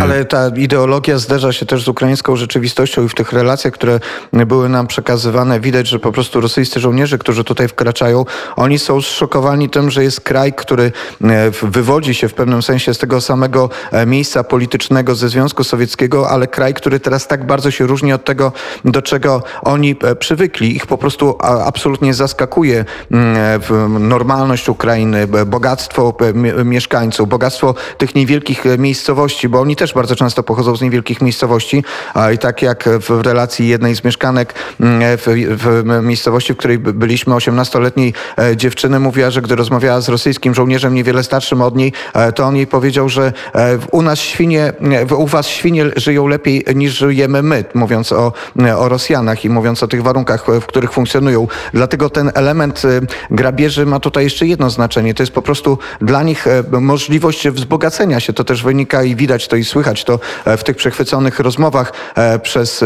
Ale 0.02 0.24
ta 0.24 0.48
ideologia 0.56 1.18
zderza 1.18 1.52
się 1.52 1.66
też 1.66 1.84
z 1.84 1.88
ukraińską 1.88 2.36
rzeczywistością 2.36 3.04
i 3.04 3.08
w 3.08 3.14
tych 3.14 3.32
relacjach, 3.32 3.74
które 3.74 4.00
były 4.32 4.68
nam 4.68 4.86
przekazywane, 4.86 5.60
widać, 5.60 5.88
że 5.88 5.98
po 5.98 6.12
prostu 6.12 6.40
rosyjscy 6.40 6.80
żołnierze, 6.80 7.18
którzy 7.18 7.44
tutaj 7.44 7.68
wkraczają, 7.68 8.24
oni 8.56 8.78
są 8.78 9.02
zszokowani 9.02 9.70
tym, 9.70 9.90
że 9.90 10.02
jest 10.02 10.20
kraj, 10.20 10.52
który 10.52 10.92
e, 11.24 11.50
wywodzi 11.50 12.14
się 12.14 12.28
w 12.28 12.34
pewnym 12.34 12.62
sensie 12.62 12.94
z 12.94 12.98
tego 12.98 13.20
samego 13.20 13.70
e, 13.92 14.06
miejsca 14.06 14.44
politycznego 14.44 15.14
ze 15.14 15.28
Związku 15.28 15.64
Sowieckiego, 15.64 16.30
ale 16.30 16.46
kraj, 16.46 16.74
który 16.74 17.00
teraz 17.00 17.26
tak 17.26 17.46
bardzo 17.46 17.70
się 17.70 17.86
różni 17.86 18.12
od 18.12 18.24
tego, 18.24 18.52
do 18.84 19.02
czego 19.02 19.42
oni 19.62 19.96
e, 20.02 20.16
przywykli. 20.16 20.76
Ich 20.76 20.86
po 20.86 20.98
prostu 20.98 21.38
absolutnie 21.40 22.14
zaskakuje 22.14 22.84
normalność 24.00 24.68
Ukrainy, 24.68 25.26
bogactwo 25.46 26.14
mieszkańców, 26.64 27.28
bogactwo 27.28 27.74
tych 27.98 28.14
niewielkich 28.14 28.64
miejscowości, 28.78 29.48
bo 29.48 29.61
oni 29.62 29.76
też 29.76 29.94
bardzo 29.94 30.16
często 30.16 30.42
pochodzą 30.42 30.76
z 30.76 30.82
niewielkich 30.82 31.20
miejscowości 31.20 31.84
i 32.34 32.38
tak 32.38 32.62
jak 32.62 32.88
w 33.00 33.20
relacji 33.20 33.68
jednej 33.68 33.96
z 33.96 34.04
mieszkanek 34.04 34.54
mm, 34.80 35.00
w, 35.18 35.24
w 35.62 36.02
miejscowości, 36.02 36.54
w 36.54 36.56
której 36.56 36.78
byliśmy, 36.78 37.34
18-letniej 37.34 38.12
e, 38.38 38.56
dziewczyny 38.56 39.00
mówiła, 39.00 39.30
że 39.30 39.42
gdy 39.42 39.56
rozmawiała 39.56 40.00
z 40.00 40.08
rosyjskim 40.08 40.54
żołnierzem 40.54 40.94
niewiele 40.94 41.22
starszym 41.22 41.62
od 41.62 41.76
niej, 41.76 41.92
e, 42.14 42.32
to 42.32 42.44
on 42.44 42.56
jej 42.56 42.66
powiedział, 42.66 43.08
że 43.08 43.32
e, 43.54 43.78
u 43.90 44.02
nas 44.02 44.18
świnie, 44.18 44.72
u 45.16 45.26
was 45.26 45.46
świnie 45.46 45.84
żyją 45.96 46.26
lepiej 46.26 46.64
niż 46.74 46.92
żyjemy 46.92 47.42
my, 47.42 47.64
mówiąc 47.74 48.12
o, 48.12 48.32
o 48.76 48.88
Rosjanach 48.88 49.44
i 49.44 49.50
mówiąc 49.50 49.82
o 49.82 49.88
tych 49.88 50.02
warunkach, 50.02 50.46
w 50.60 50.66
których 50.66 50.92
funkcjonują. 50.92 51.48
Dlatego 51.74 52.10
ten 52.10 52.30
element 52.34 52.82
grabieży 53.30 53.86
ma 53.86 54.00
tutaj 54.00 54.24
jeszcze 54.24 54.46
jedno 54.46 54.70
znaczenie. 54.70 55.14
To 55.14 55.22
jest 55.22 55.32
po 55.32 55.42
prostu 55.42 55.78
dla 56.00 56.22
nich 56.22 56.46
możliwość 56.70 57.48
wzbogacenia 57.48 58.20
się. 58.20 58.32
To 58.32 58.44
też 58.44 58.62
wynika 58.62 59.02
i 59.02 59.16
widać 59.16 59.48
to 59.52 59.56
i 59.56 59.64
słychać 59.64 60.04
to 60.04 60.18
e, 60.44 60.56
w 60.56 60.64
tych 60.64 60.76
przechwyconych 60.76 61.40
rozmowach 61.40 61.92
e, 62.14 62.38
przez 62.38 62.84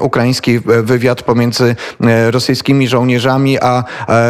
ukraiński 0.00 0.60
wywiad 0.64 1.22
pomiędzy 1.22 1.76
e, 2.00 2.30
rosyjskimi 2.30 2.88
żołnierzami 2.88 3.58
a 3.58 3.84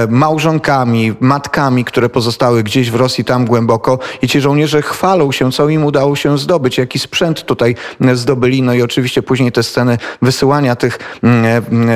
małżonkami, 0.08 1.14
matkami, 1.20 1.84
które 1.84 2.08
pozostały 2.08 2.62
gdzieś 2.62 2.90
w 2.90 2.94
Rosji 2.94 3.25
tam 3.25 3.44
głęboko 3.44 3.99
i 4.22 4.28
ci 4.28 4.40
żołnierze 4.40 4.82
chwalą 4.82 5.32
się, 5.32 5.52
co 5.52 5.68
im 5.68 5.84
udało 5.84 6.16
się 6.16 6.38
zdobyć, 6.38 6.78
jaki 6.78 6.99
sprzęt 6.99 7.44
tutaj 7.44 7.75
zdobyli. 8.14 8.62
No 8.62 8.75
i 8.75 8.82
oczywiście 8.82 9.22
później 9.22 9.52
te 9.52 9.62
sceny 9.62 9.99
wysyłania 10.22 10.76
tych 10.76 10.99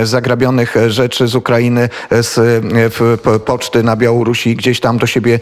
zagrabionych 0.03 0.75
rzeczy 0.89 1.29
z 1.29 1.35
Ukrainy 1.35 1.89
z 2.11 2.65
poczty 3.45 3.83
na 3.83 3.97
Białorusi 3.97 4.57
gdzieś 4.57 4.81
tam 4.81 4.99
do 4.99 5.07
siebie 5.07 5.39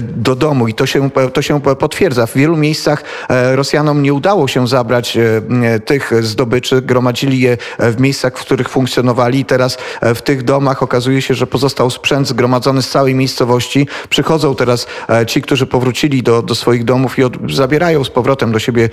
do 0.00 0.34
domu 0.34 0.68
i 0.68 0.74
to 0.74 0.86
się, 0.86 1.10
to 1.32 1.42
się 1.42 1.60
potwierdza. 1.60 2.26
W 2.26 2.34
wielu 2.34 2.56
miejscach 2.56 2.90
E, 2.94 3.19
Rosjanom 3.28 4.02
nie 4.02 4.14
udało 4.14 4.48
się 4.48 4.68
zabrać 4.68 5.16
e, 5.16 5.80
tych 5.80 6.24
zdobyczy, 6.24 6.82
gromadzili 6.82 7.40
je 7.40 7.56
w 7.78 8.00
miejscach, 8.00 8.38
w 8.38 8.40
których 8.40 8.68
funkcjonowali 8.68 9.44
teraz 9.44 9.78
e, 10.00 10.14
w 10.14 10.22
tych 10.22 10.42
domach 10.42 10.82
okazuje 10.82 11.22
się, 11.22 11.34
że 11.34 11.46
pozostał 11.46 11.90
sprzęt 11.90 12.28
zgromadzony 12.28 12.82
z 12.82 12.88
całej 12.88 13.14
miejscowości. 13.14 13.86
Przychodzą 14.08 14.54
teraz 14.54 14.86
ci, 15.26 15.42
którzy 15.42 15.66
powrócili 15.66 16.22
do, 16.22 16.42
do 16.42 16.54
swoich 16.54 16.84
domów 16.84 17.18
i 17.18 17.24
od, 17.24 17.52
zabierają 17.52 18.04
z 18.04 18.10
powrotem 18.10 18.52
do 18.52 18.58
siebie 18.58 18.88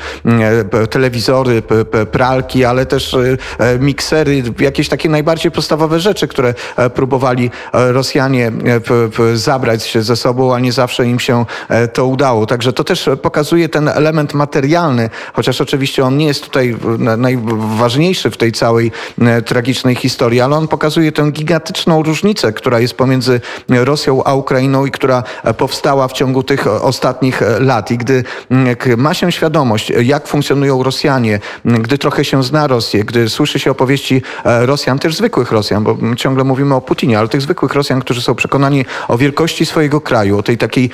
telewizory, 0.89 1.63
pralki, 2.11 2.65
ale 2.65 2.85
też 2.85 3.15
miksery, 3.79 4.43
jakieś 4.59 4.89
takie 4.89 5.09
najbardziej 5.09 5.51
podstawowe 5.51 5.99
rzeczy, 5.99 6.27
które 6.27 6.53
próbowali 6.93 7.51
Rosjanie 7.73 8.51
zabrać 9.33 9.97
ze 10.01 10.15
sobą, 10.15 10.55
a 10.55 10.59
nie 10.59 10.71
zawsze 10.71 11.05
im 11.05 11.19
się 11.19 11.45
to 11.93 12.05
udało. 12.05 12.45
Także 12.45 12.73
to 12.73 12.83
też 12.83 13.09
pokazuje 13.21 13.69
ten 13.69 13.87
element 13.87 14.16
element 14.17 14.33
materialny, 14.33 15.09
chociaż 15.33 15.61
oczywiście 15.61 16.05
on 16.05 16.17
nie 16.17 16.25
jest 16.25 16.43
tutaj 16.43 16.75
najważniejszy 17.17 18.31
w 18.31 18.37
tej 18.37 18.51
całej 18.51 18.91
e, 19.21 19.41
tragicznej 19.41 19.95
historii, 19.95 20.41
ale 20.41 20.55
on 20.55 20.67
pokazuje 20.67 21.11
tę 21.11 21.31
gigantyczną 21.31 22.03
różnicę, 22.03 22.53
która 22.53 22.79
jest 22.79 22.93
pomiędzy 22.93 23.41
Rosją 23.69 24.23
a 24.23 24.33
Ukrainą 24.33 24.85
i 24.85 24.91
która 24.91 25.23
e, 25.43 25.53
powstała 25.53 26.07
w 26.07 26.13
ciągu 26.13 26.43
tych 26.43 26.67
ostatnich 26.67 27.41
e, 27.41 27.59
lat. 27.59 27.91
I 27.91 27.97
gdy 27.97 28.23
ma 28.97 29.13
się 29.13 29.31
świadomość, 29.31 29.89
jak 29.89 30.27
funkcjonują 30.27 30.83
Rosjanie, 30.83 31.39
gdy 31.65 31.97
trochę 31.97 32.25
się 32.25 32.43
zna 32.43 32.67
Rosję, 32.67 33.03
gdy 33.03 33.29
słyszy 33.29 33.59
się 33.59 33.71
opowieści 33.71 34.21
Rosjan, 34.43 34.99
też 34.99 35.15
zwykłych 35.15 35.51
Rosjan, 35.51 35.83
bo 35.83 35.97
ciągle 36.15 36.43
mówimy 36.43 36.75
o 36.75 36.81
Putinie, 36.81 37.19
ale 37.19 37.27
tych 37.27 37.41
zwykłych 37.41 37.73
Rosjan, 37.73 38.01
którzy 38.01 38.21
są 38.21 38.35
przekonani 38.35 38.85
o 39.07 39.17
wielkości 39.17 39.65
swojego 39.65 40.01
kraju, 40.01 40.37
o 40.37 40.43
tej 40.43 40.57
takiej 40.57 40.89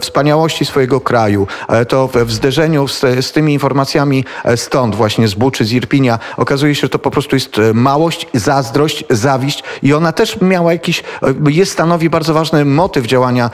wspaniałości 0.00 0.64
swojego 0.64 1.00
kraju, 1.00 1.46
to 1.88 2.08
w 2.28 2.32
zderzeniu 2.32 2.88
z, 2.88 3.00
z 3.00 3.32
tymi 3.32 3.52
informacjami 3.52 4.24
e, 4.44 4.56
stąd, 4.56 4.94
właśnie 4.94 5.28
z 5.28 5.34
Buczy, 5.34 5.64
z 5.64 5.72
Irpinia, 5.72 6.18
okazuje 6.36 6.74
się, 6.74 6.80
że 6.80 6.88
to 6.88 6.98
po 6.98 7.10
prostu 7.10 7.36
jest 7.36 7.58
e, 7.58 7.74
małość, 7.74 8.26
zazdrość, 8.34 9.04
zawiść 9.10 9.62
i 9.82 9.94
ona 9.94 10.12
też 10.12 10.40
miała 10.40 10.72
jakiś, 10.72 11.00
e, 11.22 11.50
jest 11.50 11.72
stanowi 11.72 12.10
bardzo 12.10 12.34
ważny 12.34 12.64
motyw 12.64 13.06
działania 13.06 13.50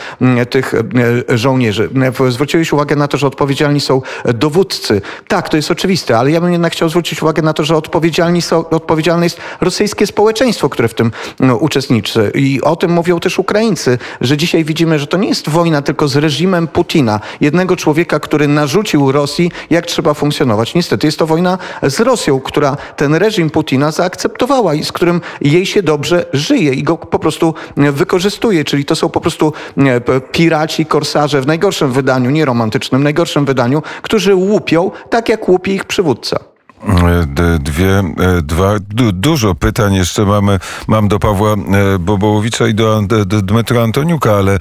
tych 0.50 0.74
żołnierzy. 1.28 1.90
Zwróciłeś 2.28 2.72
uwagę 2.72 2.96
na 2.96 3.08
to, 3.08 3.16
że 3.16 3.26
odpowiedzialni 3.26 3.80
są 3.80 4.02
dowódcy. 4.34 5.02
Tak, 5.28 5.48
to 5.48 5.56
jest 5.56 5.70
oczywiste, 5.70 6.18
ale 6.18 6.30
ja 6.30 6.40
bym 6.40 6.52
jednak 6.52 6.72
chciał 6.72 6.88
zwrócić 6.88 7.22
uwagę 7.22 7.42
na 7.42 7.52
to, 7.52 7.64
że 7.64 7.76
odpowiedzialni 7.76 8.42
są, 8.42 8.68
odpowiedzialne 8.68 9.26
jest 9.26 9.40
rosyjskie 9.60 10.06
społeczeństwo, 10.06 10.68
które 10.68 10.88
w 10.88 10.94
tym 10.94 11.12
uczestniczy. 11.60 12.32
I 12.34 12.60
o 12.62 12.76
tym 12.76 12.90
mówią 12.90 13.20
też 13.20 13.38
Ukraińcy, 13.38 13.98
że 14.20 14.36
dzisiaj 14.36 14.64
widzimy, 14.64 14.98
że 14.98 15.06
to 15.06 15.16
nie 15.16 15.28
jest 15.28 15.48
wojna 15.48 15.82
tylko 15.82 16.08
z 16.08 16.16
reżimem 16.16 16.68
Putina, 16.68 17.20
jednego 17.40 17.76
człowieka, 17.76 18.20
który 18.20 18.48
na 18.48 18.63
narzucił 18.64 19.12
Rosji, 19.12 19.50
jak 19.70 19.86
trzeba 19.86 20.14
funkcjonować. 20.14 20.74
Niestety 20.74 21.06
jest 21.06 21.18
to 21.18 21.26
wojna 21.26 21.58
z 21.82 22.00
Rosją, 22.00 22.40
która 22.40 22.76
ten 22.96 23.14
reżim 23.14 23.50
Putina 23.50 23.90
zaakceptowała 23.90 24.74
i 24.74 24.84
z 24.84 24.92
którym 24.92 25.20
jej 25.40 25.66
się 25.66 25.82
dobrze 25.82 26.26
żyje 26.32 26.72
i 26.72 26.82
go 26.82 26.96
po 26.96 27.18
prostu 27.18 27.54
wykorzystuje. 27.76 28.64
Czyli 28.64 28.84
to 28.84 28.96
są 28.96 29.08
po 29.08 29.20
prostu 29.20 29.52
piraci, 30.32 30.86
korsarze 30.86 31.40
w 31.40 31.46
najgorszym 31.46 31.92
wydaniu, 31.92 32.30
nie 32.30 32.44
romantycznym, 32.44 33.02
najgorszym 33.02 33.44
wydaniu, 33.44 33.82
którzy 34.02 34.34
łupią 34.34 34.90
tak, 35.10 35.28
jak 35.28 35.48
łupi 35.48 35.70
ich 35.70 35.84
przywódca. 35.84 36.53
E, 36.88 37.58
Dwie, 37.58 37.98
e, 37.98 38.42
dwa, 38.42 38.74
du, 38.88 39.12
dużo 39.12 39.54
pytań 39.54 39.94
jeszcze 39.94 40.24
mamy, 40.26 40.58
mam 40.88 41.08
do 41.08 41.18
Pawła 41.18 41.52
e, 41.52 41.98
Bobołowicza 41.98 42.66
i 42.68 42.74
do, 42.74 42.96
An- 42.96 43.06
do 43.06 43.42
Dmytra 43.42 43.82
Antoniuka, 43.82 44.32
ale 44.32 44.54
e, 44.54 44.58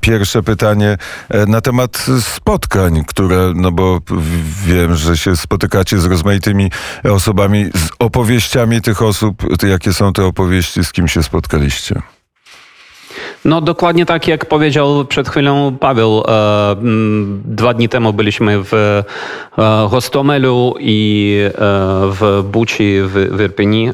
pierwsze 0.00 0.42
pytanie 0.42 0.96
e, 1.28 1.46
na 1.46 1.60
temat 1.60 2.06
spotkań, 2.20 3.04
które, 3.06 3.52
no 3.54 3.72
bo 3.72 4.00
wiem, 4.66 4.94
że 4.94 5.16
się 5.16 5.36
spotykacie 5.36 5.98
z 5.98 6.04
rozmaitymi 6.04 6.70
osobami, 7.04 7.64
z 7.64 7.88
opowieściami 7.98 8.80
tych 8.80 9.02
osób. 9.02 9.62
Jakie 9.68 9.92
są 9.92 10.12
te 10.12 10.24
opowieści, 10.24 10.84
z 10.84 10.92
kim 10.92 11.08
się 11.08 11.22
spotkaliście? 11.22 12.02
No 13.44 13.60
dokładnie 13.60 14.06
tak 14.06 14.28
jak 14.28 14.46
powiedział 14.46 15.04
przed 15.04 15.28
chwilą 15.28 15.76
Paweł. 15.80 16.22
E, 16.28 16.70
mm, 16.70 17.42
Dwa 17.44 17.74
dni 17.74 17.88
temu 17.88 18.12
byliśmy 18.12 18.58
w 18.64 18.74
e, 18.74 19.04
Hostomelu 19.90 20.74
i 20.80 21.38
e, 21.44 21.50
w 22.10 22.44
Buci 22.52 23.00
w 23.02 23.40
Irpini 23.40 23.90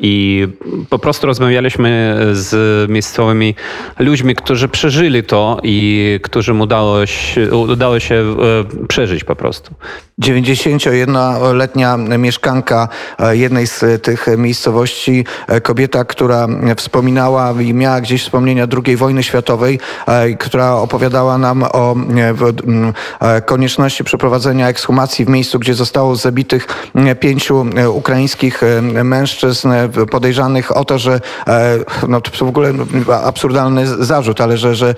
i 0.00 0.48
po 0.90 0.98
prostu 0.98 1.26
rozmawialiśmy 1.26 2.20
z 2.32 2.90
miejscowymi 2.90 3.54
ludźmi, 3.98 4.34
którzy 4.34 4.68
przeżyli 4.68 5.22
to 5.22 5.58
i 5.62 6.20
którym 6.22 6.60
udało 6.60 7.06
się, 7.06 7.56
udało 7.56 8.00
się 8.00 8.36
przeżyć 8.88 9.24
po 9.24 9.36
prostu. 9.36 9.74
91-letnia 10.20 11.96
mieszkanka 11.96 12.88
jednej 13.30 13.66
z 13.66 14.02
tych 14.02 14.26
miejscowości, 14.38 15.24
kobieta, 15.62 16.04
która 16.04 16.46
wspominała 16.76 17.54
i 17.62 17.74
miała 17.74 18.00
gdzieś 18.00 18.22
wspomnienia 18.42 18.66
II 18.86 18.96
wojny 18.96 19.22
światowej, 19.22 19.78
e, 20.06 20.34
która 20.34 20.72
opowiadała 20.74 21.38
nam 21.38 21.62
o 21.62 21.94
e, 21.94 23.34
e, 23.36 23.42
konieczności 23.42 24.04
przeprowadzenia 24.04 24.68
ekshumacji 24.68 25.24
w 25.24 25.28
miejscu, 25.28 25.58
gdzie 25.58 25.74
zostało 25.74 26.16
zabitych 26.16 26.66
pięciu 27.20 27.66
ukraińskich 27.92 28.62
mężczyzn 29.04 29.68
podejrzanych 30.10 30.76
o 30.76 30.84
to, 30.84 30.98
że 30.98 31.20
no 32.08 32.20
to 32.20 32.44
w 32.44 32.48
ogóle 32.48 32.72
absurdalny 33.24 34.04
zarzut, 34.04 34.40
ale 34.40 34.56
że, 34.56 34.74
że 34.74 34.94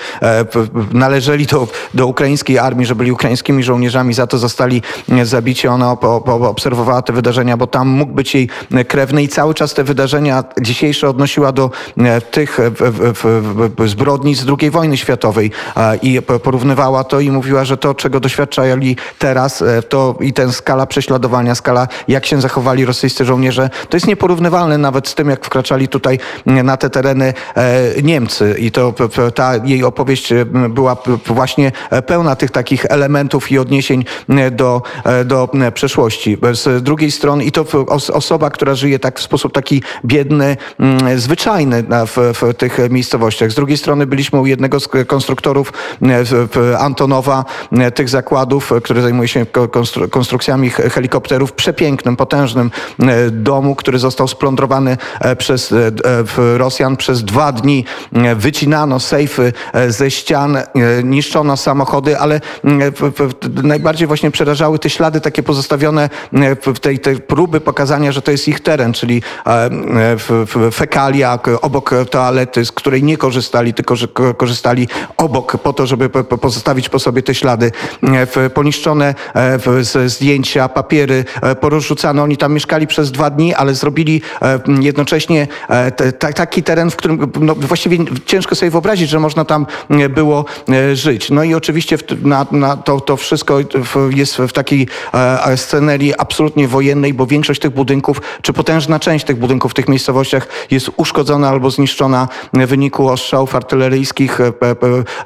należeli 0.92 1.46
do, 1.46 1.68
do 1.94 2.06
ukraińskiej 2.06 2.58
armii, 2.58 2.86
że 2.86 2.94
byli 2.94 3.12
ukraińskimi 3.12 3.62
żołnierzami, 3.62 4.14
za 4.14 4.26
to 4.26 4.38
zostali 4.38 4.82
zabici. 5.22 5.68
Ona 5.68 5.90
obserwowała 6.26 7.02
te 7.02 7.12
wydarzenia, 7.12 7.56
bo 7.56 7.66
tam 7.66 7.88
mógł 7.88 8.12
być 8.12 8.34
jej 8.34 8.48
krewny 8.88 9.22
i 9.22 9.28
cały 9.28 9.54
czas 9.54 9.74
te 9.74 9.84
wydarzenia 9.84 10.44
dzisiejsze 10.60 11.08
odnosiła 11.08 11.52
do 11.52 11.70
tych 12.30 12.58
w- 12.70 13.14
w- 13.18 13.33
zbrodni 13.86 14.34
z 14.34 14.46
II 14.60 14.70
wojny 14.70 14.96
światowej 14.96 15.50
i 16.02 16.22
porównywała 16.42 17.04
to 17.04 17.20
i 17.20 17.30
mówiła, 17.30 17.64
że 17.64 17.76
to, 17.76 17.94
czego 17.94 18.20
doświadczali 18.20 18.96
teraz, 19.18 19.62
e, 19.62 19.82
to 19.82 20.16
i 20.20 20.32
ten 20.32 20.52
skala 20.52 20.86
prześladowania, 20.86 21.54
skala 21.54 21.88
jak 22.08 22.26
się 22.26 22.40
zachowali 22.40 22.84
rosyjscy 22.84 23.24
żołnierze, 23.24 23.70
to 23.88 23.96
jest 23.96 24.06
nieporównywalne 24.06 24.78
nawet 24.78 25.08
z 25.08 25.14
tym, 25.14 25.30
jak 25.30 25.46
wkraczali 25.46 25.88
tutaj 25.88 26.18
na 26.46 26.76
te 26.76 26.90
tereny 26.90 27.34
e, 27.56 28.02
Niemcy. 28.02 28.54
I 28.58 28.70
to 28.70 28.94
ta 29.34 29.56
jej 29.56 29.84
opowieść 29.84 30.32
była 30.70 30.96
właśnie 31.26 31.72
e, 31.90 32.02
pełna 32.02 32.36
tych 32.36 32.50
takich 32.50 32.86
elementów 32.88 33.52
i 33.52 33.58
odniesień 33.58 34.04
do, 34.52 34.82
do 35.24 35.48
przeszłości. 35.74 36.38
Z 36.52 36.82
drugiej 36.82 37.10
strony 37.10 37.44
i 37.44 37.52
to 37.52 37.64
osoba, 38.12 38.50
która 38.50 38.74
żyje 38.74 38.98
tak 38.98 39.18
w 39.18 39.22
sposób 39.22 39.52
taki 39.52 39.82
biedny, 40.04 40.56
zwyczajny 41.16 41.84
w, 42.06 42.32
w 42.42 42.54
tych 42.54 42.78
miejscowościach. 42.90 43.23
Z 43.30 43.54
drugiej 43.54 43.78
strony 43.78 44.06
byliśmy 44.06 44.40
u 44.40 44.46
jednego 44.46 44.80
z 44.80 44.88
konstruktorów 45.06 45.72
w 46.30 46.74
Antonowa, 46.78 47.44
m, 47.72 47.92
tych 47.92 48.08
zakładów, 48.08 48.72
e, 48.72 48.80
który 48.80 49.02
zajmuje 49.02 49.28
się 49.28 49.46
ko- 49.46 49.66
konstru- 49.68 50.08
konstrukcjami 50.10 50.70
he- 50.70 50.90
helikopterów, 50.90 51.52
przepięknym, 51.52 52.16
potężnym 52.16 52.70
domu, 53.30 53.74
który 53.74 53.98
został 53.98 54.28
splądrowany 54.28 54.96
e, 55.20 55.36
przez 55.36 55.72
e, 55.72 55.76
e, 55.76 56.58
Rosjan 56.58 56.96
przez 56.96 57.24
dwa 57.24 57.52
dni. 57.52 57.84
e, 58.12 58.34
Wycinano 58.34 59.00
sejfy 59.00 59.52
e, 59.72 59.90
ze 59.92 60.10
ścian, 60.10 60.56
e, 60.56 60.64
niszczono 61.04 61.56
samochody, 61.56 62.18
ale 62.18 62.40
najbardziej 63.62 64.06
właśnie 64.08 64.30
przerażały 64.30 64.78
te 64.78 64.90
ślady 64.90 65.20
takie 65.20 65.42
pozostawione 65.42 66.10
w 66.74 66.80
tej, 66.80 66.98
tej 66.98 67.16
próby 67.16 67.60
pokazania, 67.60 68.12
że 68.12 68.22
to 68.22 68.30
jest 68.30 68.48
ich 68.48 68.60
teren, 68.60 68.92
czyli 68.92 69.22
e, 69.46 69.70
fekalia 70.72 71.38
obok 71.62 71.90
toalety, 72.10 72.64
z 72.64 72.72
której 72.72 73.02
nie 73.04 73.16
korzystali, 73.16 73.74
tylko 73.74 73.96
że 73.96 74.08
ko- 74.08 74.34
korzystali 74.34 74.88
obok 75.16 75.56
po 75.56 75.72
to, 75.72 75.86
żeby 75.86 76.08
po- 76.08 76.24
po- 76.24 76.38
pozostawić 76.38 76.88
po 76.88 76.98
sobie 76.98 77.22
te 77.22 77.34
ślady. 77.34 77.72
E, 78.02 78.50
Poniszczone 78.50 79.14
e, 79.34 80.08
zdjęcia, 80.08 80.68
papiery, 80.68 81.24
e, 81.42 81.54
porozrzucane. 81.54 82.22
Oni 82.22 82.36
tam 82.36 82.54
mieszkali 82.54 82.86
przez 82.86 83.12
dwa 83.12 83.30
dni, 83.30 83.54
ale 83.54 83.74
zrobili 83.74 84.22
jednocześnie 84.80 85.46
taki 86.34 86.62
teren, 86.62 86.90
w 86.90 86.96
którym 86.96 87.32
no, 87.40 87.54
właściwie 87.54 87.98
ciężko 88.26 88.54
sobie 88.54 88.70
wyobrazić, 88.70 89.10
że 89.10 89.20
można 89.20 89.44
tam 89.44 89.66
było 90.10 90.44
żyć. 90.92 91.30
No 91.30 91.44
i 91.44 91.54
oczywiście 91.54 91.98
na, 92.22 92.46
na 92.50 92.76
to, 92.76 93.00
to 93.00 93.16
wszystko 93.16 93.58
jest 94.10 94.36
w 94.36 94.52
takiej 94.52 94.88
scenerii 95.56 96.14
absolutnie 96.18 96.68
wojennej, 96.68 97.14
bo 97.14 97.26
większość 97.26 97.60
tych 97.60 97.70
budynków, 97.70 98.22
czy 98.42 98.52
potężna 98.52 98.98
część 98.98 99.24
tych 99.24 99.36
budynków 99.36 99.72
w 99.72 99.74
tych 99.74 99.88
miejscowościach 99.88 100.48
jest 100.70 100.90
uszkodzona 100.96 101.48
albo 101.48 101.70
zniszczona 101.70 102.28
w 102.52 102.66
wyniku 102.66 102.93
ostrzałów 103.00 103.54
artyleryjskich, 103.54 104.40
e, 104.40 104.52
p- 104.52 104.74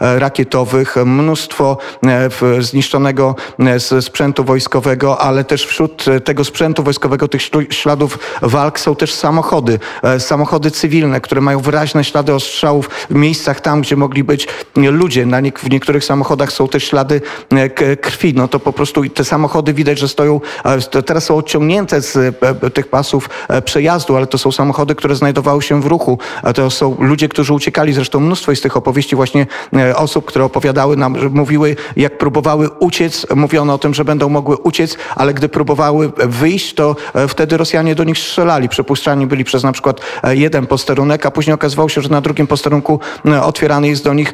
e, 0.00 0.18
rakietowych, 0.18 0.96
mnóstwo 1.06 1.78
e, 2.06 2.62
zniszczonego 2.62 3.34
e, 3.58 4.02
sprzętu 4.02 4.44
wojskowego, 4.44 5.18
ale 5.20 5.44
też 5.44 5.66
wśród 5.66 6.08
e, 6.08 6.20
tego 6.20 6.44
sprzętu 6.44 6.82
wojskowego, 6.82 7.28
tych 7.28 7.42
śladów 7.70 8.18
walk 8.42 8.80
są 8.80 8.96
też 8.96 9.14
samochody, 9.14 9.78
e, 10.02 10.20
samochody 10.20 10.70
cywilne, 10.70 11.20
które 11.20 11.40
mają 11.40 11.60
wyraźne 11.60 12.04
ślady 12.04 12.34
ostrzałów 12.34 12.90
w 13.10 13.14
miejscach 13.14 13.60
tam, 13.60 13.80
gdzie 13.80 13.96
mogli 13.96 14.24
być 14.24 14.48
e, 14.76 14.80
ludzie. 14.90 15.26
Na 15.26 15.40
niek- 15.40 15.58
w 15.58 15.70
niektórych 15.70 16.04
samochodach 16.04 16.52
są 16.52 16.68
też 16.68 16.84
ślady 16.84 17.20
e, 17.50 17.96
krwi. 17.96 18.34
No 18.34 18.48
to 18.48 18.60
po 18.60 18.72
prostu 18.72 19.08
te 19.10 19.24
samochody 19.24 19.74
widać, 19.74 19.98
że 19.98 20.08
stoją, 20.08 20.40
e, 20.64 20.80
to 20.80 21.02
teraz 21.02 21.24
są 21.24 21.36
odciągnięte 21.36 22.00
z 22.02 22.16
e, 22.16 22.32
e, 22.62 22.70
tych 22.70 22.88
pasów 22.88 23.30
e, 23.48 23.62
przejazdu, 23.62 24.16
ale 24.16 24.26
to 24.26 24.38
są 24.38 24.52
samochody, 24.52 24.94
które 24.94 25.14
znajdowały 25.16 25.62
się 25.62 25.80
w 25.82 25.86
ruchu. 25.86 26.18
To 26.54 26.70
są 26.70 26.96
ludzie, 27.00 27.28
którzy 27.28 27.54
uciekali. 27.58 27.92
Zresztą 27.92 28.20
mnóstwo 28.20 28.52
jest 28.52 28.62
tych 28.62 28.76
opowieści 28.76 29.16
właśnie 29.16 29.46
e, 29.76 29.96
osób, 29.96 30.24
które 30.24 30.44
opowiadały 30.44 30.96
nam, 30.96 31.18
że 31.20 31.28
mówiły, 31.28 31.76
jak 31.96 32.18
próbowały 32.18 32.70
uciec, 32.70 33.26
mówiono 33.36 33.74
o 33.74 33.78
tym, 33.78 33.94
że 33.94 34.04
będą 34.04 34.28
mogły 34.28 34.56
uciec, 34.56 34.96
ale 35.16 35.34
gdy 35.34 35.48
próbowały 35.48 36.12
wyjść, 36.16 36.74
to 36.74 36.96
e, 37.14 37.28
wtedy 37.28 37.56
Rosjanie 37.56 37.94
do 37.94 38.04
nich 38.04 38.18
strzelali. 38.18 38.68
Przepuszczani 38.68 39.26
byli 39.26 39.44
przez 39.44 39.62
na 39.62 39.72
przykład 39.72 40.00
e, 40.22 40.36
jeden 40.36 40.66
posterunek, 40.66 41.26
a 41.26 41.30
później 41.30 41.54
okazywało 41.54 41.88
się, 41.88 42.00
że 42.00 42.08
na 42.08 42.20
drugim 42.20 42.46
posterunku 42.46 43.00
otwierany 43.42 43.88
jest 43.88 44.04
do 44.04 44.14
nich 44.14 44.32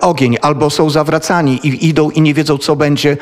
ogień, 0.00 0.36
albo 0.42 0.70
są 0.70 0.90
zawracani 0.90 1.60
i 1.66 1.88
idą 1.88 2.10
i 2.10 2.20
nie 2.20 2.34
wiedzą, 2.34 2.58
co 2.58 2.76
będzie. 2.76 3.16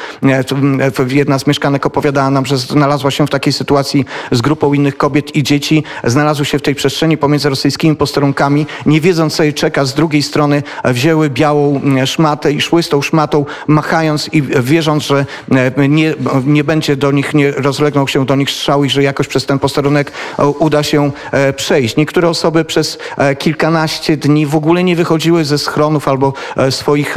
Jedna 1.08 1.38
z 1.38 1.46
mieszkanek 1.46 1.86
opowiadała 1.86 2.30
nam, 2.30 2.46
że 2.46 2.58
znalazła 2.58 3.10
się 3.10 3.26
w 3.26 3.30
takiej 3.30 3.52
sytuacji 3.52 4.04
z 4.32 4.40
grupą 4.40 4.74
innych 4.74 4.96
kobiet 4.96 5.36
i 5.36 5.42
dzieci. 5.42 5.84
Znalazły 6.04 6.44
się 6.44 6.58
w 6.58 6.62
tej 6.62 6.74
przestrzeni 6.74 7.16
pomiędzy 7.16 7.48
rosyjskimi 7.48 7.96
posterunkami, 7.96 8.66
nie 8.86 9.00
wiedząc, 9.00 9.15
co 9.30 9.42
jej 9.42 9.54
czeka. 9.54 9.84
Z 9.84 9.94
drugiej 9.94 10.22
strony 10.22 10.62
wzięły 10.84 11.30
białą 11.30 11.80
m, 11.84 12.06
szmatę 12.06 12.52
i 12.52 12.60
szły 12.60 12.82
z 12.82 12.88
tą 12.88 13.02
szmatą, 13.02 13.44
machając 13.66 14.28
i 14.32 14.42
wierząc, 14.42 15.02
że 15.02 15.26
e, 15.78 15.88
nie, 15.88 16.14
nie 16.44 16.64
będzie 16.64 16.96
do 16.96 17.12
nich, 17.12 17.34
nie 17.34 17.50
rozlegnął 17.50 18.08
się 18.08 18.26
do 18.26 18.36
nich 18.36 18.50
strzał 18.50 18.84
i 18.84 18.90
że 18.90 19.02
jakoś 19.02 19.28
przez 19.28 19.46
ten 19.46 19.58
posterunek 19.58 20.12
e, 20.38 20.46
uda 20.46 20.82
się 20.82 21.10
e, 21.32 21.52
przejść. 21.52 21.96
Niektóre 21.96 22.28
osoby 22.28 22.64
przez 22.64 22.98
kilkanaście 23.38 24.16
dni 24.16 24.46
w 24.46 24.56
ogóle 24.56 24.84
nie 24.84 24.96
wychodziły 24.96 25.44
ze 25.44 25.58
schronów 25.58 26.08
albo 26.08 26.32
swoich 26.70 27.16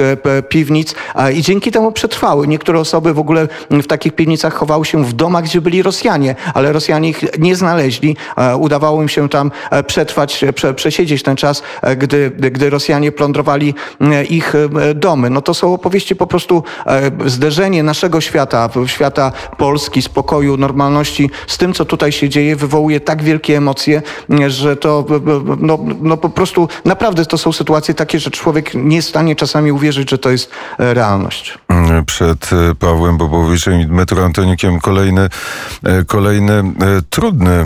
piwnic 0.49 0.95
i 1.33 1.41
dzięki 1.41 1.71
temu 1.71 1.91
przetrwały. 1.91 2.47
Niektóre 2.47 2.79
osoby 2.79 3.13
w 3.13 3.19
ogóle 3.19 3.47
w 3.69 3.87
takich 3.87 4.15
piwnicach 4.15 4.53
chowały 4.53 4.85
się 4.85 5.05
w 5.05 5.13
domach, 5.13 5.43
gdzie 5.43 5.61
byli 5.61 5.83
Rosjanie, 5.83 6.35
ale 6.53 6.71
Rosjanie 6.71 7.09
ich 7.09 7.39
nie 7.39 7.55
znaleźli. 7.55 8.17
Udawało 8.59 9.01
im 9.01 9.09
się 9.09 9.29
tam 9.29 9.51
przetrwać, 9.87 10.45
prze, 10.55 10.73
przesiedzieć 10.73 11.23
ten 11.23 11.35
czas, 11.35 11.63
gdy, 11.95 12.31
gdy 12.31 12.69
Rosjanie 12.69 13.11
plądrowali 13.11 13.73
e, 14.01 14.23
ich 14.23 14.55
e, 14.55 14.93
domy. 14.95 15.29
No 15.29 15.41
to 15.41 15.53
są 15.53 15.73
opowieści 15.73 16.15
po 16.15 16.27
prostu 16.27 16.63
e, 16.85 17.11
zderzenie 17.25 17.83
naszego 17.83 18.21
świata, 18.21 18.69
świata 18.85 19.31
Polski, 19.57 20.01
spokoju, 20.01 20.57
normalności 20.57 21.29
z 21.47 21.57
tym, 21.57 21.73
co 21.73 21.85
tutaj 21.85 22.11
się 22.11 22.29
dzieje, 22.29 22.55
wywołuje 22.55 22.99
tak 22.99 23.23
wielkie 23.23 23.57
emocje, 23.57 24.01
e, 24.41 24.49
że 24.49 24.75
to 24.75 25.05
e, 25.09 25.15
e, 25.15 25.57
no, 25.59 25.79
no 26.01 26.17
po 26.17 26.29
prostu 26.29 26.67
naprawdę 26.85 27.25
to 27.25 27.37
są 27.37 27.53
sytuacje 27.53 27.93
takie, 27.93 28.19
że 28.19 28.31
człowiek 28.31 28.73
nie 28.73 28.95
jest 28.95 29.07
w 29.07 29.09
stanie 29.09 29.35
czasami 29.35 29.71
uwierzyć, 29.71 30.09
że 30.09 30.17
to 30.17 30.29
jest 30.29 30.51
e, 30.79 30.93
realność. 30.93 31.57
Przed 32.05 32.49
e, 32.53 32.75
Pawłem 32.75 33.17
Bobowiczem 33.17 33.81
i 33.81 33.85
Dmytrą 33.85 34.23
Antoniukiem 34.23 34.79
kolejny, 34.79 35.29
e, 35.83 36.03
kolejny 36.05 36.53
e, 36.53 36.63
trudny 37.09 37.51
e, 37.51 37.65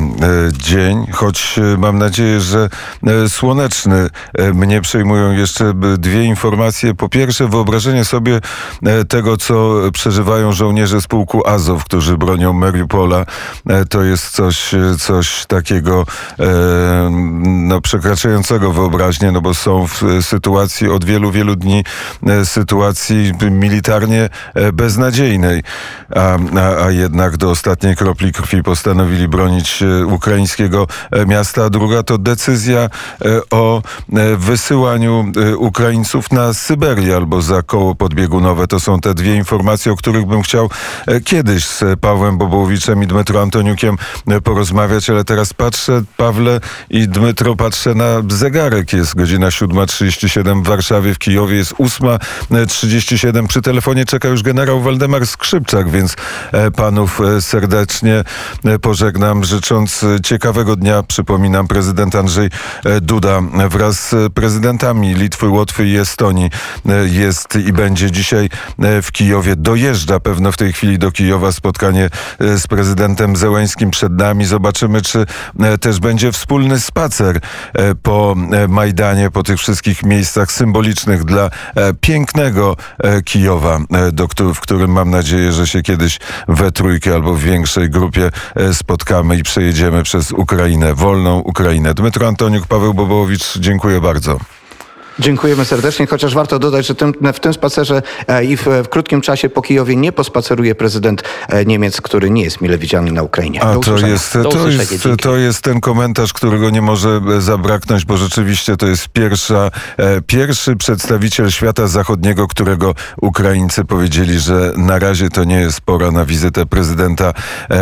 dzień, 0.54 1.08
choć 1.12 1.60
e, 1.60 1.78
mam 1.78 1.98
nadzieję, 1.98 2.42
że 2.42 2.70
e, 3.08 3.30
słoneczny. 3.30 4.10
E, 4.38 4.54
mnie 4.54 4.82
przejmują 4.82 5.32
jeszcze 5.32 5.74
dwie 5.98 6.24
informacje. 6.24 6.96
Po 6.96 7.10
pierwsze, 7.10 7.48
wyobrażenie 7.48 8.06
sobie 8.06 8.40
e, 8.84 9.06
tego, 9.06 9.38
co 9.38 9.74
przeżywają 9.94 10.54
żołnierze 10.54 11.02
z 11.02 11.08
pułku 11.08 11.48
Azow, 11.48 11.86
którzy 11.86 12.18
bronią 12.18 12.54
Mariupola. 12.54 13.26
E, 13.70 13.86
To 13.86 14.04
jest 14.04 14.30
coś, 14.30 14.72
coś 15.00 15.46
takiego 15.46 16.06
no, 17.42 17.82
przekraczającego 17.82 18.72
wyobraźnię, 18.72 19.32
no 19.32 19.42
bo 19.42 19.54
są 19.54 19.88
w 19.88 20.02
sytuacji 20.22 20.90
od 20.90 21.06
wielu, 21.06 21.32
wielu 21.32 21.56
dni 21.56 21.84
sytuacji 22.44 23.34
militarnie 23.52 24.30
beznadziejnej, 24.74 25.64
a, 26.16 26.38
a, 26.60 26.86
a 26.86 26.92
jednak 26.92 27.38
do 27.38 27.50
ostatniej 27.50 27.96
kropli 27.96 28.32
krwi 28.32 28.64
postanowili 28.64 29.28
bronić 29.28 29.84
ukraińskiego 30.08 30.88
miasta. 31.28 31.66
A 31.66 31.70
druga 31.70 32.04
to 32.04 32.18
decyzja 32.18 32.90
o 33.52 33.82
wysyłaniu 34.38 35.32
e, 35.52 35.58
Ukraińców 35.58 36.32
na 36.32 36.54
Syberię 36.54 37.16
albo 37.16 37.42
za 37.42 37.62
koło 37.62 37.96
podbiegunowe. 37.96 38.68
To 38.68 38.80
są 38.80 39.00
te 39.00 39.14
dwie 39.14 39.36
informacje, 39.36 39.92
o 39.92 39.96
których 39.96 40.26
bym 40.26 40.42
chciał 40.42 40.70
e, 41.08 41.22
kiedyś 41.22 41.66
z 41.66 42.00
Pawłem 42.00 42.38
Bobołowiczem 42.38 43.04
i 43.04 43.08
Dmytro 43.08 43.42
Antoniukiem 43.42 43.98
e, 44.28 44.42
porozmawiać, 44.42 45.10
ale 45.10 45.24
teraz 45.24 45.54
patrzę, 45.54 46.02
Pawle 46.18 46.60
i 46.90 47.08
Dmytro, 47.08 47.56
patrzę 47.56 47.96
na 47.96 48.06
zegarek. 48.30 48.94
Jest 48.94 49.16
godzina 49.16 49.48
7.37 49.48 50.64
w 50.64 50.68
Warszawie, 50.68 51.14
w 51.14 51.20
Kijowie 51.20 51.56
jest 51.56 51.74
8.37. 51.74 53.48
Przy 53.48 53.62
telefonie 53.62 54.06
czeka 54.06 54.28
już 54.28 54.44
generał 54.44 54.82
Waldemar 54.82 55.28
Skrzypczak, 55.28 55.90
więc 55.90 56.16
e, 56.52 56.72
panów 56.72 57.22
e, 57.22 57.42
serdecznie 57.42 58.24
e, 58.66 58.80
pożegnam, 58.80 59.44
życząc 59.44 60.04
e, 60.04 60.22
ciekawego 60.22 60.76
dnia. 60.76 61.04
Przypominam, 61.04 61.68
prezydent 61.68 62.16
Andrzej 62.16 62.50
e, 62.86 63.02
Duda 63.02 63.42
wraz 63.70 63.93
z 63.94 64.34
prezydentami 64.34 65.16
Litwy, 65.16 65.48
Łotwy 65.48 65.88
i 65.88 65.98
Estonii 65.98 66.50
e, 66.90 67.08
jest 67.08 67.56
i 67.56 67.74
będzie 67.74 68.12
dzisiaj 68.12 68.50
e, 68.80 69.02
w 69.02 69.12
Kijowie. 69.12 69.56
Dojeżdża 69.56 70.20
pewno 70.20 70.52
w 70.52 70.58
tej 70.58 70.74
chwili 70.74 71.00
do 71.00 71.12
Kijowa 71.12 71.52
spotkanie 71.52 72.10
e, 72.40 72.58
z 72.58 72.68
prezydentem 72.68 73.36
Zełęskim 73.36 73.92
przed 73.92 74.14
nami. 74.14 74.46
Zobaczymy, 74.46 75.02
czy 75.02 75.26
też 75.82 76.00
będzie 76.00 76.32
wspólny 76.32 76.80
spacer 76.80 77.40
po 78.04 78.36
Majdanie, 78.68 79.32
po 79.32 79.44
tych 79.44 79.60
wszystkich 79.60 80.04
miejscach 80.04 80.52
symbolicznych 80.52 81.24
dla 81.24 81.50
pięknego 82.02 82.76
Kijowa, 83.26 83.80
w 84.56 84.60
którym 84.60 84.92
mam 84.92 85.10
nadzieję, 85.10 85.52
że 85.52 85.68
się 85.68 85.82
kiedyś 85.82 86.20
we 86.48 86.72
trójkę 86.72 87.14
albo 87.14 87.34
w 87.34 87.42
większej 87.42 87.90
grupie 87.90 88.30
spotkamy 88.74 89.38
i 89.38 89.44
przejedziemy 89.44 90.04
przez 90.04 90.32
Ukrainę, 90.32 90.94
wolną 90.94 91.40
Ukrainę. 91.40 91.94
Dmytro 91.94 92.28
Antoniuk, 92.28 92.68
Paweł 92.68 92.94
Bobołowicz, 92.94 93.58
dziękuję 93.58 93.73
bardzo. 94.02 94.38
Dziękujemy 95.20 95.66
serdecznie, 95.66 96.08
chociaż 96.08 96.34
warto 96.34 96.60
dodać, 96.60 96.86
że 96.88 96.96
tym, 96.96 97.14
w 97.34 97.40
tym 97.40 97.54
spacerze 97.54 98.02
e, 98.28 98.46
i 98.46 98.58
w, 98.58 98.66
w 98.84 98.90
krótkim 98.90 99.22
czasie 99.22 99.50
po 99.50 99.62
Kijowie 99.62 99.96
nie 99.96 100.12
pospaceruje 100.12 100.76
prezydent 100.76 101.24
e, 101.50 101.66
Niemiec, 101.66 102.02
który 102.02 102.30
nie 102.30 102.44
jest 102.44 102.62
mile 102.62 102.78
widziany 102.78 103.12
na 103.12 103.24
Ukrainie. 103.24 103.64
A 103.64 103.76
to 103.76 103.98
jest, 103.98 104.34
to, 104.34 104.70
jest, 104.70 105.08
to 105.22 105.38
jest 105.38 105.62
ten 105.62 105.82
komentarz, 105.82 106.34
którego 106.34 106.70
nie 106.70 106.82
może 106.82 107.22
e, 107.38 107.42
zabraknąć, 107.42 108.06
bo 108.06 108.18
rzeczywiście 108.18 108.78
to 108.78 108.88
jest 108.88 109.10
pierwsza, 109.10 109.72
pierwszy 110.28 110.76
przedstawiciel 110.76 111.52
świata 111.52 111.88
zachodniego, 111.88 112.48
którego 112.48 112.96
Ukraińcy 113.22 113.86
powiedzieli, 113.86 114.40
że 114.40 114.74
na 114.78 115.00
razie 115.00 115.30
to 115.30 115.44
nie 115.44 115.60
jest 115.60 115.82
pora 115.82 116.12
na 116.12 116.26
wizytę 116.26 116.66
prezydenta 116.66 117.34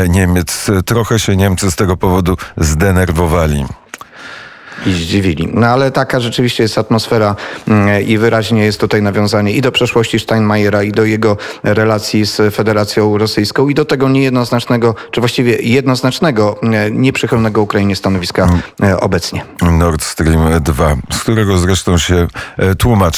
Niemiec. 0.09 0.67
Trochę 0.85 1.19
się 1.19 1.35
Niemcy 1.35 1.71
z 1.71 1.75
tego 1.75 1.97
powodu 1.97 2.37
zdenerwowali. 2.57 3.65
I 4.85 4.93
zdziwili. 4.93 5.49
No 5.53 5.67
ale 5.67 5.91
taka 5.91 6.19
rzeczywiście 6.19 6.63
jest 6.63 6.77
atmosfera 6.77 7.35
mm, 7.67 8.03
i 8.03 8.17
wyraźnie 8.17 8.65
jest 8.65 8.79
tutaj 8.79 9.01
nawiązanie 9.01 9.51
i 9.51 9.61
do 9.61 9.71
przeszłości 9.71 10.19
Steinmeiera, 10.19 10.83
i 10.83 10.91
do 10.91 11.05
jego 11.05 11.37
relacji 11.63 12.25
z 12.25 12.55
Federacją 12.55 13.17
Rosyjską, 13.17 13.69
i 13.69 13.73
do 13.73 13.85
tego 13.85 14.09
niejednoznacznego, 14.09 14.95
czy 15.11 15.21
właściwie 15.21 15.55
jednoznacznego, 15.55 16.59
e, 16.63 16.91
nieprzychylnego 16.91 17.61
Ukrainie 17.61 17.95
stanowiska 17.95 18.49
e, 18.83 18.99
obecnie. 18.99 19.45
Nord 19.71 20.03
Stream 20.03 20.61
2, 20.63 20.95
z 21.11 21.19
którego 21.19 21.57
zresztą 21.57 21.97
się 21.97 22.27
e, 22.57 22.75
tłumaczy. 22.75 23.01